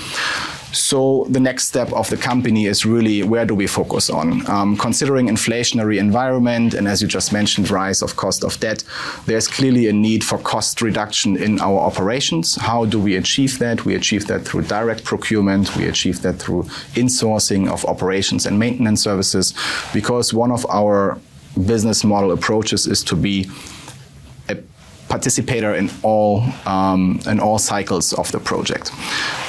So 0.72 1.26
the 1.28 1.40
next 1.40 1.68
step 1.68 1.92
of 1.92 2.08
the 2.08 2.16
company 2.16 2.66
is 2.66 2.86
really 2.86 3.22
where 3.22 3.44
do 3.44 3.54
we 3.54 3.66
focus 3.66 4.08
on? 4.08 4.48
Um, 4.50 4.76
considering 4.76 5.28
inflationary 5.28 5.98
environment 5.98 6.74
and 6.74 6.88
as 6.88 7.02
you 7.02 7.08
just 7.08 7.32
mentioned, 7.32 7.70
rise 7.70 8.02
of 8.02 8.16
cost 8.16 8.42
of 8.42 8.58
debt, 8.58 8.82
there's 9.26 9.46
clearly 9.46 9.86
a 9.88 9.92
need 9.92 10.24
for 10.24 10.38
cost 10.38 10.80
reduction 10.80 11.36
in 11.36 11.60
our 11.60 11.78
operations. 11.78 12.56
How 12.56 12.86
do 12.86 12.98
we 12.98 13.16
achieve 13.16 13.58
that? 13.58 13.84
We 13.84 13.94
achieve 13.94 14.26
that 14.28 14.46
through 14.46 14.62
direct 14.62 15.04
procurement. 15.04 15.76
We 15.76 15.88
achieve 15.88 16.22
that 16.22 16.34
through 16.34 16.62
insourcing 16.94 17.70
of 17.70 17.84
operations 17.84 18.46
and 18.46 18.58
maintenance 18.58 19.02
services 19.02 19.54
because 19.92 20.32
one 20.32 20.50
of 20.50 20.64
our 20.70 21.18
business 21.66 22.02
model 22.02 22.32
approaches 22.32 22.86
is 22.86 23.04
to 23.04 23.14
be 23.14 23.46
a 24.48 24.56
participator 25.08 25.74
in 25.74 25.90
all 26.02 26.42
um, 26.64 27.20
in 27.26 27.40
all 27.40 27.58
cycles 27.58 28.14
of 28.14 28.32
the 28.32 28.40
project. 28.40 28.90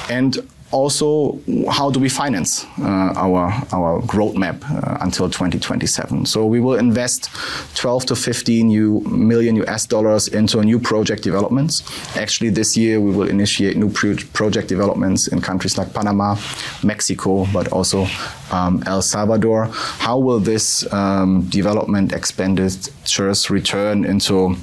And 0.09 0.45
also 0.73 1.39
how 1.69 1.89
do 1.89 1.99
we 1.99 2.09
finance 2.09 2.65
uh, 2.79 3.13
our 3.15 3.53
our 3.71 4.01
roadmap 4.17 4.57
uh, 4.69 4.97
until 5.01 5.29
2027 5.29 6.25
so 6.25 6.45
we 6.45 6.59
will 6.59 6.75
invest 6.75 7.29
12 7.75 8.05
to 8.07 8.15
15 8.15 8.67
new 8.67 8.99
million 9.01 9.55
US 9.57 9.85
dollars 9.85 10.27
into 10.27 10.61
new 10.63 10.79
project 10.79 11.23
developments. 11.23 11.83
Actually 12.17 12.49
this 12.49 12.75
year 12.75 12.99
we 12.99 13.11
will 13.11 13.29
initiate 13.29 13.77
new 13.77 13.89
pro 13.89 14.15
project 14.33 14.67
developments 14.67 15.27
in 15.27 15.41
countries 15.41 15.77
like 15.77 15.93
Panama 15.93 16.35
Mexico 16.83 17.45
but 17.53 17.67
also 17.69 18.07
um, 18.51 18.83
El 18.85 19.01
Salvador. 19.01 19.67
How 19.99 20.17
will 20.17 20.39
this 20.39 20.91
um, 20.93 21.43
development 21.49 22.13
expenditures 22.13 23.49
return 23.49 24.05
into 24.05 24.55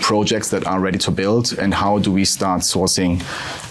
projects 0.00 0.48
that 0.50 0.66
are 0.66 0.80
ready 0.80 0.98
to 0.98 1.10
build 1.10 1.52
and 1.58 1.74
how 1.74 1.98
do 1.98 2.10
we 2.10 2.24
start 2.24 2.62
sourcing 2.62 3.22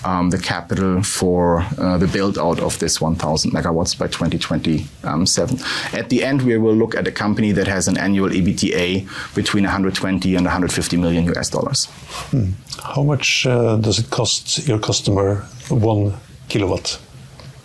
um, 0.05 0.29
the 0.29 0.37
capital 0.37 1.01
for 1.01 1.65
uh, 1.77 1.97
the 1.97 2.07
build 2.07 2.37
out 2.37 2.59
of 2.59 2.77
this 2.79 3.01
1000 3.01 3.51
megawatts 3.51 3.97
by 3.97 4.07
2027. 4.07 5.59
At 5.93 6.09
the 6.09 6.23
end, 6.23 6.43
we 6.43 6.57
will 6.57 6.75
look 6.75 6.95
at 6.95 7.07
a 7.07 7.11
company 7.11 7.51
that 7.53 7.67
has 7.67 7.87
an 7.87 7.97
annual 7.97 8.29
EBITDA 8.29 9.07
between 9.33 9.63
120 9.63 10.35
and 10.35 10.45
150 10.45 10.97
million 10.97 11.25
US 11.33 11.49
dollars. 11.49 11.85
Hmm. 12.31 12.51
How 12.83 13.03
much 13.03 13.45
uh, 13.47 13.77
does 13.77 13.99
it 13.99 14.09
cost 14.09 14.67
your 14.67 14.79
customer 14.79 15.45
one 15.69 16.13
kilowatt? 16.47 16.99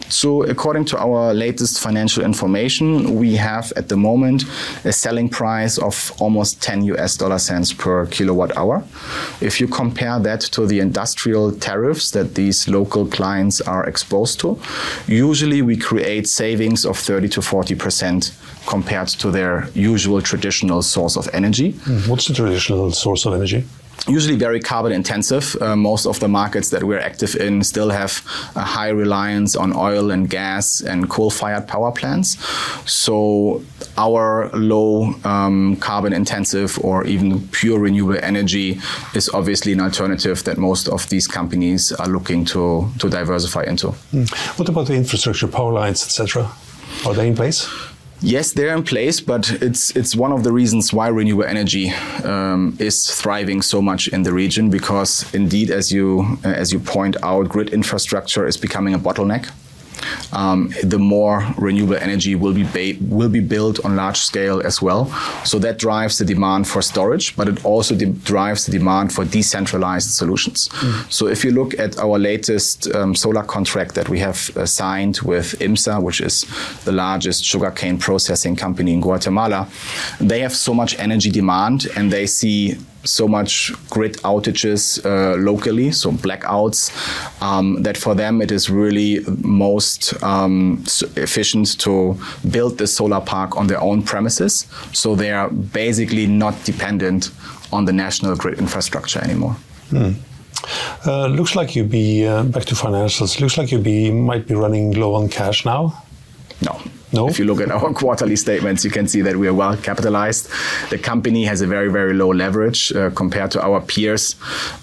So, 0.08 0.42
according 0.44 0.86
to 0.86 0.98
our 0.98 1.34
latest 1.34 1.80
financial 1.80 2.24
information, 2.24 3.16
we 3.16 3.36
have 3.36 3.72
at 3.76 3.88
the 3.88 3.96
moment 3.96 4.44
a 4.84 4.92
selling 4.92 5.28
price 5.28 5.78
of 5.78 6.12
almost 6.20 6.62
10 6.62 6.82
US 6.84 7.16
dollar 7.16 7.38
cents 7.38 7.72
per 7.72 8.06
kilowatt 8.06 8.56
hour. 8.56 8.82
If 9.40 9.60
you 9.60 9.68
compare 9.68 10.18
that 10.20 10.40
to 10.52 10.66
the 10.66 10.80
industrial 10.80 11.52
tariffs 11.52 12.10
that 12.12 12.34
these 12.34 12.68
local 12.68 13.06
clients 13.06 13.60
are 13.60 13.86
exposed 13.86 14.40
to, 14.40 14.58
usually 15.06 15.62
we 15.62 15.76
create 15.76 16.26
savings 16.28 16.84
of 16.84 16.98
30 16.98 17.28
to 17.28 17.42
40 17.42 17.74
percent 17.74 18.32
compared 18.66 19.08
to 19.08 19.30
their 19.30 19.68
usual 19.74 20.20
traditional 20.20 20.82
source 20.82 21.16
of 21.16 21.28
energy. 21.32 21.72
Mm-hmm. 21.72 22.10
What's 22.10 22.26
the 22.28 22.34
traditional 22.34 22.92
source 22.92 23.26
of 23.26 23.34
energy? 23.34 23.64
Usually 24.06 24.36
very 24.36 24.60
carbon 24.60 24.92
intensive. 24.92 25.56
Uh, 25.60 25.76
most 25.76 26.06
of 26.06 26.20
the 26.20 26.28
markets 26.28 26.70
that 26.70 26.84
we're 26.84 27.00
active 27.00 27.34
in 27.36 27.62
still 27.62 27.90
have 27.90 28.22
a 28.54 28.60
high 28.60 28.88
reliance 28.88 29.56
on 29.56 29.74
oil 29.74 30.10
and 30.10 30.30
gas 30.30 30.80
and 30.80 31.08
coal 31.08 31.30
fired 31.30 31.66
power 31.66 31.92
plants. 31.92 32.38
So, 32.90 33.62
our 33.96 34.50
low 34.50 35.14
um, 35.24 35.76
carbon 35.76 36.12
intensive 36.12 36.78
or 36.84 37.04
even 37.06 37.48
pure 37.48 37.80
renewable 37.80 38.18
energy 38.22 38.80
is 39.14 39.28
obviously 39.30 39.72
an 39.72 39.80
alternative 39.80 40.44
that 40.44 40.58
most 40.58 40.88
of 40.88 41.08
these 41.08 41.26
companies 41.26 41.92
are 41.92 42.08
looking 42.08 42.44
to, 42.46 42.88
to 42.98 43.08
diversify 43.08 43.64
into. 43.64 43.88
Mm. 44.12 44.58
What 44.58 44.68
about 44.68 44.86
the 44.86 44.94
infrastructure, 44.94 45.48
power 45.48 45.72
lines, 45.72 46.04
etc.? 46.04 46.50
Are 47.06 47.14
they 47.14 47.28
in 47.28 47.34
place? 47.34 47.68
Yes, 48.20 48.52
they're 48.52 48.74
in 48.74 48.82
place, 48.82 49.20
but 49.20 49.48
it's 49.62 49.94
it's 49.94 50.16
one 50.16 50.32
of 50.32 50.42
the 50.42 50.52
reasons 50.52 50.92
why 50.92 51.06
renewable 51.06 51.44
energy 51.44 51.90
um, 52.24 52.76
is 52.80 53.08
thriving 53.08 53.62
so 53.62 53.80
much 53.80 54.08
in 54.08 54.24
the 54.24 54.32
region 54.32 54.70
because 54.70 55.32
indeed, 55.32 55.70
as 55.70 55.92
you 55.92 56.38
as 56.42 56.72
you 56.72 56.80
point 56.80 57.16
out, 57.22 57.48
grid 57.48 57.70
infrastructure 57.70 58.44
is 58.44 58.56
becoming 58.56 58.92
a 58.94 58.98
bottleneck 58.98 59.48
um, 60.32 60.72
the 60.82 60.98
more 60.98 61.46
renewable 61.56 61.96
energy 61.96 62.34
will 62.34 62.54
be 62.54 62.98
will 63.00 63.28
be 63.28 63.40
built 63.40 63.84
on 63.84 63.96
large 63.96 64.18
scale 64.18 64.60
as 64.60 64.82
well. 64.82 65.06
So 65.44 65.58
that 65.58 65.78
drives 65.78 66.18
the 66.18 66.24
demand 66.24 66.68
for 66.68 66.82
storage, 66.82 67.36
but 67.36 67.48
it 67.48 67.64
also 67.64 67.94
drives 67.94 68.66
the 68.66 68.72
demand 68.72 69.12
for 69.12 69.24
decentralized 69.24 70.10
solutions. 70.10 70.68
Mm. 70.68 71.12
So 71.12 71.26
if 71.26 71.44
you 71.44 71.52
look 71.52 71.78
at 71.78 71.98
our 71.98 72.18
latest 72.18 72.94
um, 72.94 73.14
solar 73.14 73.42
contract 73.42 73.94
that 73.94 74.08
we 74.08 74.18
have 74.20 74.56
uh, 74.56 74.66
signed 74.66 75.18
with 75.22 75.58
IMSA, 75.60 76.02
which 76.02 76.20
is 76.20 76.44
the 76.84 76.92
largest 76.92 77.44
sugarcane 77.44 77.98
processing 77.98 78.56
company 78.56 78.92
in 78.92 79.00
Guatemala, 79.00 79.68
they 80.20 80.40
have 80.40 80.54
so 80.54 80.74
much 80.74 80.98
energy 80.98 81.30
demand 81.30 81.86
and 81.96 82.12
they 82.12 82.26
see 82.26 82.76
so 83.08 83.26
much 83.26 83.72
grid 83.90 84.14
outages 84.18 85.04
uh, 85.04 85.36
locally, 85.36 85.90
so 85.92 86.12
blackouts, 86.12 86.90
um, 87.42 87.82
that 87.82 87.96
for 87.96 88.14
them 88.14 88.42
it 88.42 88.50
is 88.50 88.70
really 88.70 89.20
most 89.42 90.22
um, 90.22 90.84
efficient 91.16 91.78
to 91.80 92.16
build 92.50 92.78
the 92.78 92.86
solar 92.86 93.20
park 93.20 93.56
on 93.56 93.66
their 93.66 93.80
own 93.80 94.02
premises. 94.02 94.66
So 94.92 95.14
they 95.14 95.32
are 95.32 95.48
basically 95.50 96.26
not 96.26 96.54
dependent 96.64 97.30
on 97.72 97.84
the 97.84 97.92
national 97.92 98.36
grid 98.36 98.58
infrastructure 98.58 99.20
anymore. 99.20 99.56
Hmm. 99.90 100.12
Uh, 101.06 101.26
looks 101.28 101.54
like 101.54 101.76
you 101.76 101.84
be 101.84 102.26
uh, 102.26 102.42
back 102.42 102.64
to 102.66 102.74
financials. 102.74 103.40
Looks 103.40 103.56
like 103.56 103.70
you 103.72 103.78
be 103.78 104.10
might 104.10 104.46
be 104.46 104.54
running 104.54 104.92
low 104.92 105.14
on 105.14 105.28
cash 105.28 105.64
now. 105.64 106.02
No, 106.60 106.80
no. 107.12 107.28
If 107.28 107.38
you 107.38 107.46
look 107.46 107.60
at 107.60 107.70
our 107.70 107.92
quarterly 107.94 108.36
statements, 108.36 108.84
you 108.84 108.90
can 108.90 109.08
see 109.08 109.22
that 109.22 109.36
we 109.36 109.48
are 109.48 109.54
well 109.54 109.76
capitalized. 109.76 110.50
The 110.90 110.98
company 110.98 111.44
has 111.44 111.62
a 111.62 111.66
very, 111.66 111.90
very 111.90 112.12
low 112.12 112.28
leverage 112.28 112.92
uh, 112.92 113.10
compared 113.10 113.50
to 113.52 113.62
our 113.62 113.80
peers. 113.80 114.36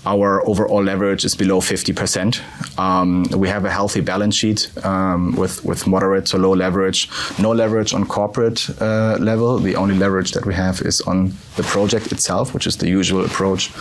Our 0.05 0.47
overall 0.47 0.83
leverage 0.83 1.23
is 1.23 1.35
below 1.35 1.61
50%. 1.61 2.79
Um, 2.79 3.25
we 3.35 3.47
have 3.47 3.65
a 3.65 3.69
healthy 3.69 4.01
balance 4.01 4.35
sheet 4.35 4.69
um, 4.83 5.35
with, 5.35 5.63
with 5.63 5.85
moderate 5.85 6.25
to 6.27 6.37
low 6.37 6.53
leverage, 6.53 7.09
no 7.39 7.51
leverage 7.51 7.93
on 7.93 8.05
corporate 8.05 8.69
uh, 8.81 9.17
level. 9.19 9.59
The 9.59 9.75
only 9.75 9.95
leverage 9.95 10.31
that 10.31 10.45
we 10.45 10.55
have 10.55 10.81
is 10.81 11.01
on 11.01 11.33
the 11.57 11.63
project 11.63 12.11
itself, 12.11 12.53
which 12.53 12.65
is 12.65 12.77
the 12.77 12.89
usual 12.89 13.23
approach 13.23 13.71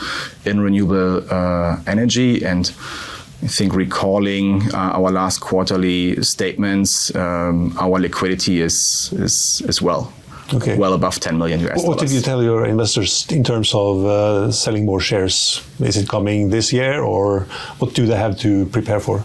in 0.45 0.61
renewable 0.61 1.25
uh, 1.31 1.79
energy. 1.87 2.45
And 2.45 2.71
I 3.45 3.49
think 3.49 3.75
recalling 3.75 4.63
uh, 4.73 4.97
our 4.99 5.11
last 5.11 5.41
quarterly 5.41 6.23
statements, 6.23 7.15
um, 7.15 7.77
our 7.79 8.01
liquidity 8.01 8.63
is 8.63 9.13
is 9.13 9.63
is 9.69 9.83
well. 9.83 10.13
Okay. 10.55 10.77
Well 10.77 10.95
above 10.95 11.21
10 11.21 11.39
million 11.39 11.61
US 11.69 11.85
What 11.85 11.99
did 11.99 12.11
you 12.11 12.21
tell 12.21 12.43
your 12.43 12.67
investors 12.67 13.27
in 13.31 13.43
terms 13.45 13.75
of 13.75 14.05
uh, 14.05 14.51
selling 14.51 14.85
more 14.85 15.01
shares? 15.01 15.63
Is 15.81 15.97
it 15.97 16.09
coming 16.09 16.51
this 16.51 16.73
year, 16.73 17.03
or 17.03 17.47
what 17.79 17.95
do 17.95 18.07
they 18.07 18.17
have 18.17 18.37
to 18.39 18.67
prepare 18.67 19.01
for? 19.01 19.23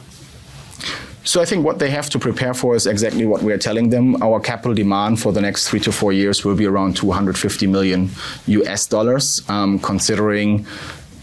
So 1.23 1.41
I 1.41 1.45
think 1.45 1.65
what 1.65 1.77
they 1.79 1.89
have 1.91 2.09
to 2.09 2.19
prepare 2.19 2.53
for 2.53 2.75
is 2.75 2.87
exactly 2.87 3.25
what 3.25 3.43
we 3.43 3.53
are 3.53 3.57
telling 3.57 3.89
them. 3.89 4.15
Our 4.23 4.39
capital 4.39 4.73
demand 4.73 5.19
for 5.19 5.31
the 5.31 5.41
next 5.41 5.69
three 5.69 5.79
to 5.81 5.91
four 5.91 6.11
years 6.11 6.43
will 6.45 6.55
be 6.55 6.65
around 6.65 6.95
250 6.95 7.67
million 7.67 8.09
US 8.47 8.87
dollars, 8.87 9.43
um, 9.47 9.79
considering 9.79 10.65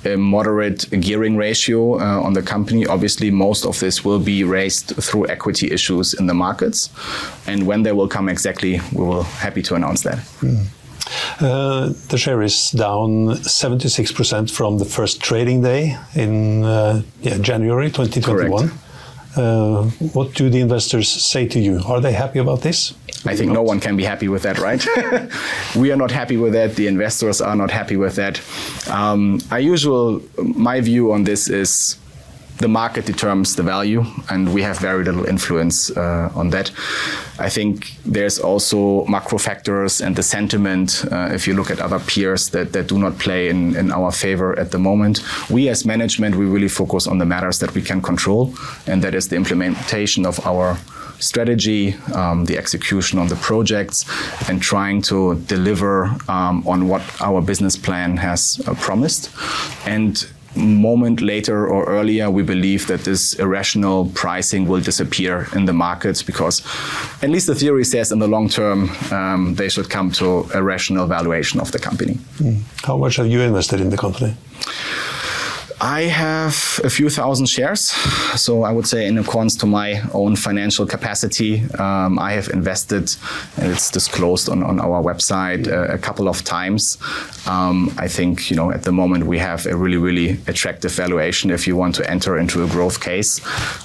a 0.06 0.16
moderate 0.16 0.88
gearing 1.00 1.36
ratio 1.36 1.98
uh, 2.00 2.20
on 2.22 2.32
the 2.32 2.42
company. 2.42 2.86
Obviously, 2.86 3.30
most 3.30 3.64
of 3.66 3.78
this 3.80 4.04
will 4.04 4.20
be 4.20 4.44
raised 4.44 4.94
through 4.96 5.28
equity 5.28 5.70
issues 5.70 6.14
in 6.14 6.26
the 6.26 6.34
markets. 6.34 6.90
And 7.46 7.66
when 7.66 7.82
they 7.82 7.92
will 7.92 8.08
come 8.08 8.28
exactly, 8.28 8.80
we 8.92 9.04
will 9.04 9.24
happy 9.24 9.62
to 9.62 9.74
announce 9.74 10.02
that. 10.02 10.18
Mm. 10.40 10.66
Uh, 11.40 11.92
the 12.08 12.18
share 12.18 12.42
is 12.42 12.70
down 12.70 13.36
76% 13.44 14.50
from 14.50 14.78
the 14.78 14.84
first 14.84 15.20
trading 15.20 15.62
day 15.62 15.96
in 16.14 16.64
uh, 16.64 17.02
yeah, 17.22 17.38
January 17.38 17.90
2021. 17.90 18.70
Uh, 19.36 19.82
what 20.14 20.34
do 20.34 20.48
the 20.48 20.60
investors 20.60 21.08
say 21.08 21.46
to 21.46 21.60
you? 21.60 21.80
Are 21.86 22.00
they 22.00 22.12
happy 22.12 22.38
about 22.38 22.62
this? 22.62 22.94
I 23.24 23.34
think 23.34 23.52
no 23.52 23.62
one 23.62 23.80
can 23.80 23.96
be 23.96 24.04
happy 24.04 24.28
with 24.28 24.42
that, 24.42 24.58
right? 24.58 24.84
we 25.76 25.90
are 25.90 25.96
not 25.96 26.10
happy 26.10 26.36
with 26.36 26.52
that. 26.52 26.76
The 26.76 26.86
investors 26.86 27.40
are 27.40 27.56
not 27.56 27.70
happy 27.70 27.96
with 27.96 28.16
that. 28.16 28.40
Um, 28.88 29.40
usual, 29.58 30.22
my 30.38 30.80
view 30.80 31.12
on 31.12 31.24
this 31.24 31.48
is 31.48 31.96
the 32.58 32.68
market 32.68 33.04
determines 33.04 33.54
the 33.56 33.62
value, 33.62 34.04
and 34.30 34.52
we 34.54 34.62
have 34.62 34.78
very 34.78 35.04
little 35.04 35.26
influence 35.26 35.90
uh, 35.90 36.30
on 36.34 36.50
that. 36.50 36.70
I 37.38 37.50
think 37.50 37.92
there's 38.04 38.38
also 38.38 39.04
macro 39.06 39.38
factors 39.38 40.00
and 40.00 40.16
the 40.16 40.22
sentiment, 40.22 41.04
uh, 41.12 41.28
if 41.32 41.46
you 41.46 41.54
look 41.54 41.70
at 41.70 41.80
other 41.80 41.98
peers, 41.98 42.48
that, 42.50 42.72
that 42.72 42.86
do 42.86 42.98
not 42.98 43.18
play 43.18 43.48
in, 43.48 43.76
in 43.76 43.92
our 43.92 44.10
favor 44.10 44.58
at 44.58 44.70
the 44.70 44.78
moment. 44.78 45.20
We, 45.50 45.68
as 45.68 45.84
management, 45.84 46.36
we 46.36 46.46
really 46.46 46.68
focus 46.68 47.06
on 47.06 47.18
the 47.18 47.26
matters 47.26 47.58
that 47.58 47.74
we 47.74 47.82
can 47.82 48.00
control, 48.00 48.54
and 48.86 49.02
that 49.02 49.14
is 49.14 49.28
the 49.28 49.36
implementation 49.36 50.24
of 50.24 50.40
our 50.46 50.78
strategy, 51.18 51.94
um, 52.14 52.44
the 52.44 52.56
execution 52.58 53.18
on 53.18 53.28
the 53.28 53.36
projects, 53.36 54.04
and 54.48 54.60
trying 54.62 55.02
to 55.02 55.36
deliver 55.46 56.04
um, 56.28 56.66
on 56.66 56.88
what 56.88 57.02
our 57.20 57.40
business 57.40 57.76
plan 57.76 58.16
has 58.16 58.60
uh, 58.66 58.74
promised. 58.74 59.30
And 59.86 60.26
moment 60.56 61.20
later 61.20 61.66
or 61.66 61.84
earlier, 61.84 62.30
we 62.30 62.42
believe 62.42 62.86
that 62.86 63.00
this 63.00 63.34
irrational 63.34 64.10
pricing 64.14 64.66
will 64.66 64.80
disappear 64.80 65.48
in 65.54 65.66
the 65.66 65.72
markets 65.72 66.22
because, 66.22 66.62
at 67.22 67.30
least 67.30 67.46
the 67.46 67.54
theory 67.54 67.84
says, 67.84 68.12
in 68.12 68.18
the 68.18 68.28
long 68.28 68.48
term, 68.48 68.90
um, 69.12 69.54
they 69.54 69.68
should 69.68 69.90
come 69.90 70.10
to 70.12 70.48
a 70.54 70.62
rational 70.62 71.06
valuation 71.06 71.60
of 71.60 71.72
the 71.72 71.78
company. 71.78 72.14
Mm. 72.38 72.62
How 72.84 72.96
much 72.96 73.16
have 73.16 73.26
you 73.26 73.40
invested 73.40 73.80
in 73.80 73.90
the 73.90 73.96
company? 73.96 74.34
I 75.80 76.02
have 76.02 76.80
a 76.84 76.90
few 76.90 77.10
thousand 77.10 77.46
shares. 77.46 77.80
So 78.40 78.62
I 78.62 78.72
would 78.72 78.86
say, 78.86 79.06
in 79.06 79.18
accordance 79.18 79.56
to 79.56 79.66
my 79.66 80.00
own 80.14 80.36
financial 80.36 80.86
capacity, 80.86 81.64
um, 81.78 82.18
I 82.18 82.32
have 82.32 82.48
invested, 82.48 83.14
and 83.58 83.72
it's 83.72 83.90
disclosed 83.90 84.48
on, 84.48 84.62
on 84.62 84.80
our 84.80 85.02
website 85.02 85.68
uh, 85.68 85.92
a 85.92 85.98
couple 85.98 86.28
of 86.28 86.42
times. 86.44 86.98
Um, 87.46 87.94
I 87.98 88.08
think, 88.08 88.50
you 88.50 88.56
know, 88.56 88.70
at 88.70 88.84
the 88.84 88.92
moment 88.92 89.26
we 89.26 89.38
have 89.38 89.66
a 89.66 89.76
really, 89.76 89.98
really 89.98 90.38
attractive 90.46 90.92
valuation 90.92 91.50
if 91.50 91.66
you 91.66 91.76
want 91.76 91.94
to 91.96 92.10
enter 92.10 92.38
into 92.38 92.64
a 92.64 92.68
growth 92.68 93.00
case. 93.00 93.40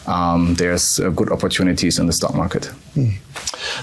Um, 0.08 0.56
there's 0.56 0.99
uh, 0.99 1.10
good 1.10 1.32
opportunities 1.32 1.99
in 1.99 2.08
the 2.08 2.13
stock 2.13 2.36
market. 2.36 2.71
Mm. 2.95 3.17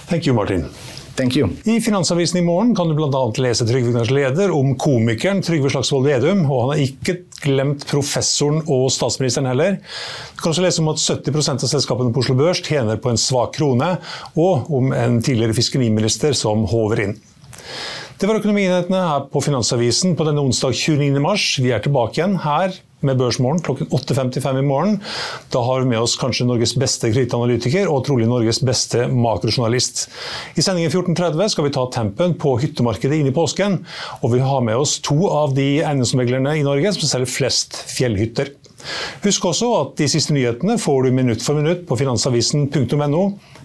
Thank 0.07 0.25
you, 0.25 0.33
Martin. 0.33 0.71
Thank 1.19 1.37
you. 1.37 1.49
I 1.65 1.81
Finansavisen 1.81 2.39
i 2.39 2.45
morgen 2.47 2.77
kan 2.79 2.89
du 2.89 2.95
bl.a. 2.95 3.23
lese 3.43 3.67
Trygve 3.67 3.89
Vignars 3.89 4.11
leder 4.15 4.53
om 4.55 4.77
komikeren 4.79 5.41
Trygve 5.43 5.73
Slagsvold 5.73 6.07
Vedum, 6.07 6.45
og 6.47 6.61
han 6.61 6.71
har 6.71 6.83
ikke 6.85 7.17
glemt 7.43 7.83
professoren 7.91 8.61
og 8.71 8.87
statsministeren 8.95 9.49
heller. 9.51 9.81
Du 10.37 10.45
kan 10.45 10.53
også 10.53 10.63
lese 10.63 10.85
om 10.85 10.93
at 10.93 11.03
70 11.03 11.51
av 11.57 11.73
selskapene 11.73 12.15
på 12.15 12.23
Oslo 12.23 12.39
Børs 12.39 12.63
tjener 12.63 13.03
på 13.03 13.11
en 13.11 13.19
svak 13.19 13.57
krone, 13.59 13.97
og 14.39 14.71
om 14.79 14.95
en 14.95 15.19
tidligere 15.19 15.59
fiskeriminister 15.59 16.39
som 16.39 16.63
håver 16.71 17.03
inn. 17.09 17.19
Det 18.19 18.31
var 18.31 18.39
Økonominyhetene 18.39 19.03
her 19.11 19.27
på 19.33 19.43
Finansavisen 19.43 20.15
på 20.15 20.27
denne 20.27 20.47
onsdag 20.47 20.79
29. 20.79 21.19
mars. 21.23 21.51
Vi 21.59 21.75
er 21.75 21.83
tilbake 21.83 22.21
igjen 22.21 22.39
her 22.47 22.79
med 23.07 23.19
Børsmorgen 23.21 23.63
klokken 23.63 23.91
8.55 23.95 24.59
i 24.59 24.65
morgen. 24.67 24.97
Da 25.53 25.63
har 25.65 25.81
vi 25.81 25.91
med 25.93 26.01
oss 26.01 26.17
kanskje 26.19 26.47
Norges 26.49 26.75
beste 26.79 27.11
kredittanalytiker 27.13 27.91
og 27.91 28.05
trolig 28.09 28.29
Norges 28.29 28.61
beste 28.67 29.07
makrojournalist. 29.13 30.07
I 30.59 30.65
sendingen 30.65 30.93
14.30 30.93 31.55
skal 31.55 31.69
vi 31.69 31.75
ta 31.75 31.87
tempen 31.95 32.35
på 32.41 32.57
hyttemarkedet 32.63 33.21
inn 33.21 33.31
i 33.31 33.35
påsken. 33.35 33.81
Og 34.23 34.35
vi 34.35 34.43
har 34.45 34.65
med 34.67 34.81
oss 34.81 34.99
to 35.05 35.19
av 35.31 35.55
de 35.59 35.79
eiendomsmeglerne 35.83 36.59
i 36.59 36.67
Norge 36.67 36.95
som 36.97 37.07
selger 37.11 37.37
flest 37.39 37.79
fjellhytter. 37.93 38.55
Husk 39.25 39.49
også 39.51 39.69
at 39.81 39.95
de 39.99 40.07
siste 40.11 40.35
nyhetene 40.35 40.79
får 40.81 41.07
du 41.07 41.15
minutt 41.15 41.43
for 41.45 41.59
minutt 41.59 41.85
på 41.89 41.99
finansavisen.no. 41.99 43.23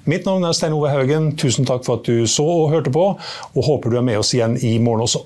Mitt 0.10 0.28
navn 0.28 0.46
er 0.48 0.58
Stein 0.58 0.76
Ove 0.76 0.92
Haugen. 0.92 1.32
Tusen 1.40 1.70
takk 1.70 1.86
for 1.86 2.02
at 2.02 2.10
du 2.10 2.28
så 2.28 2.46
og 2.46 2.72
hørte 2.74 2.94
på, 2.94 3.10
og 3.54 3.68
håper 3.70 3.94
du 3.94 4.02
er 4.02 4.08
med 4.10 4.22
oss 4.22 4.34
igjen 4.36 4.58
i 4.60 4.78
morgen 4.84 5.06
også. 5.06 5.26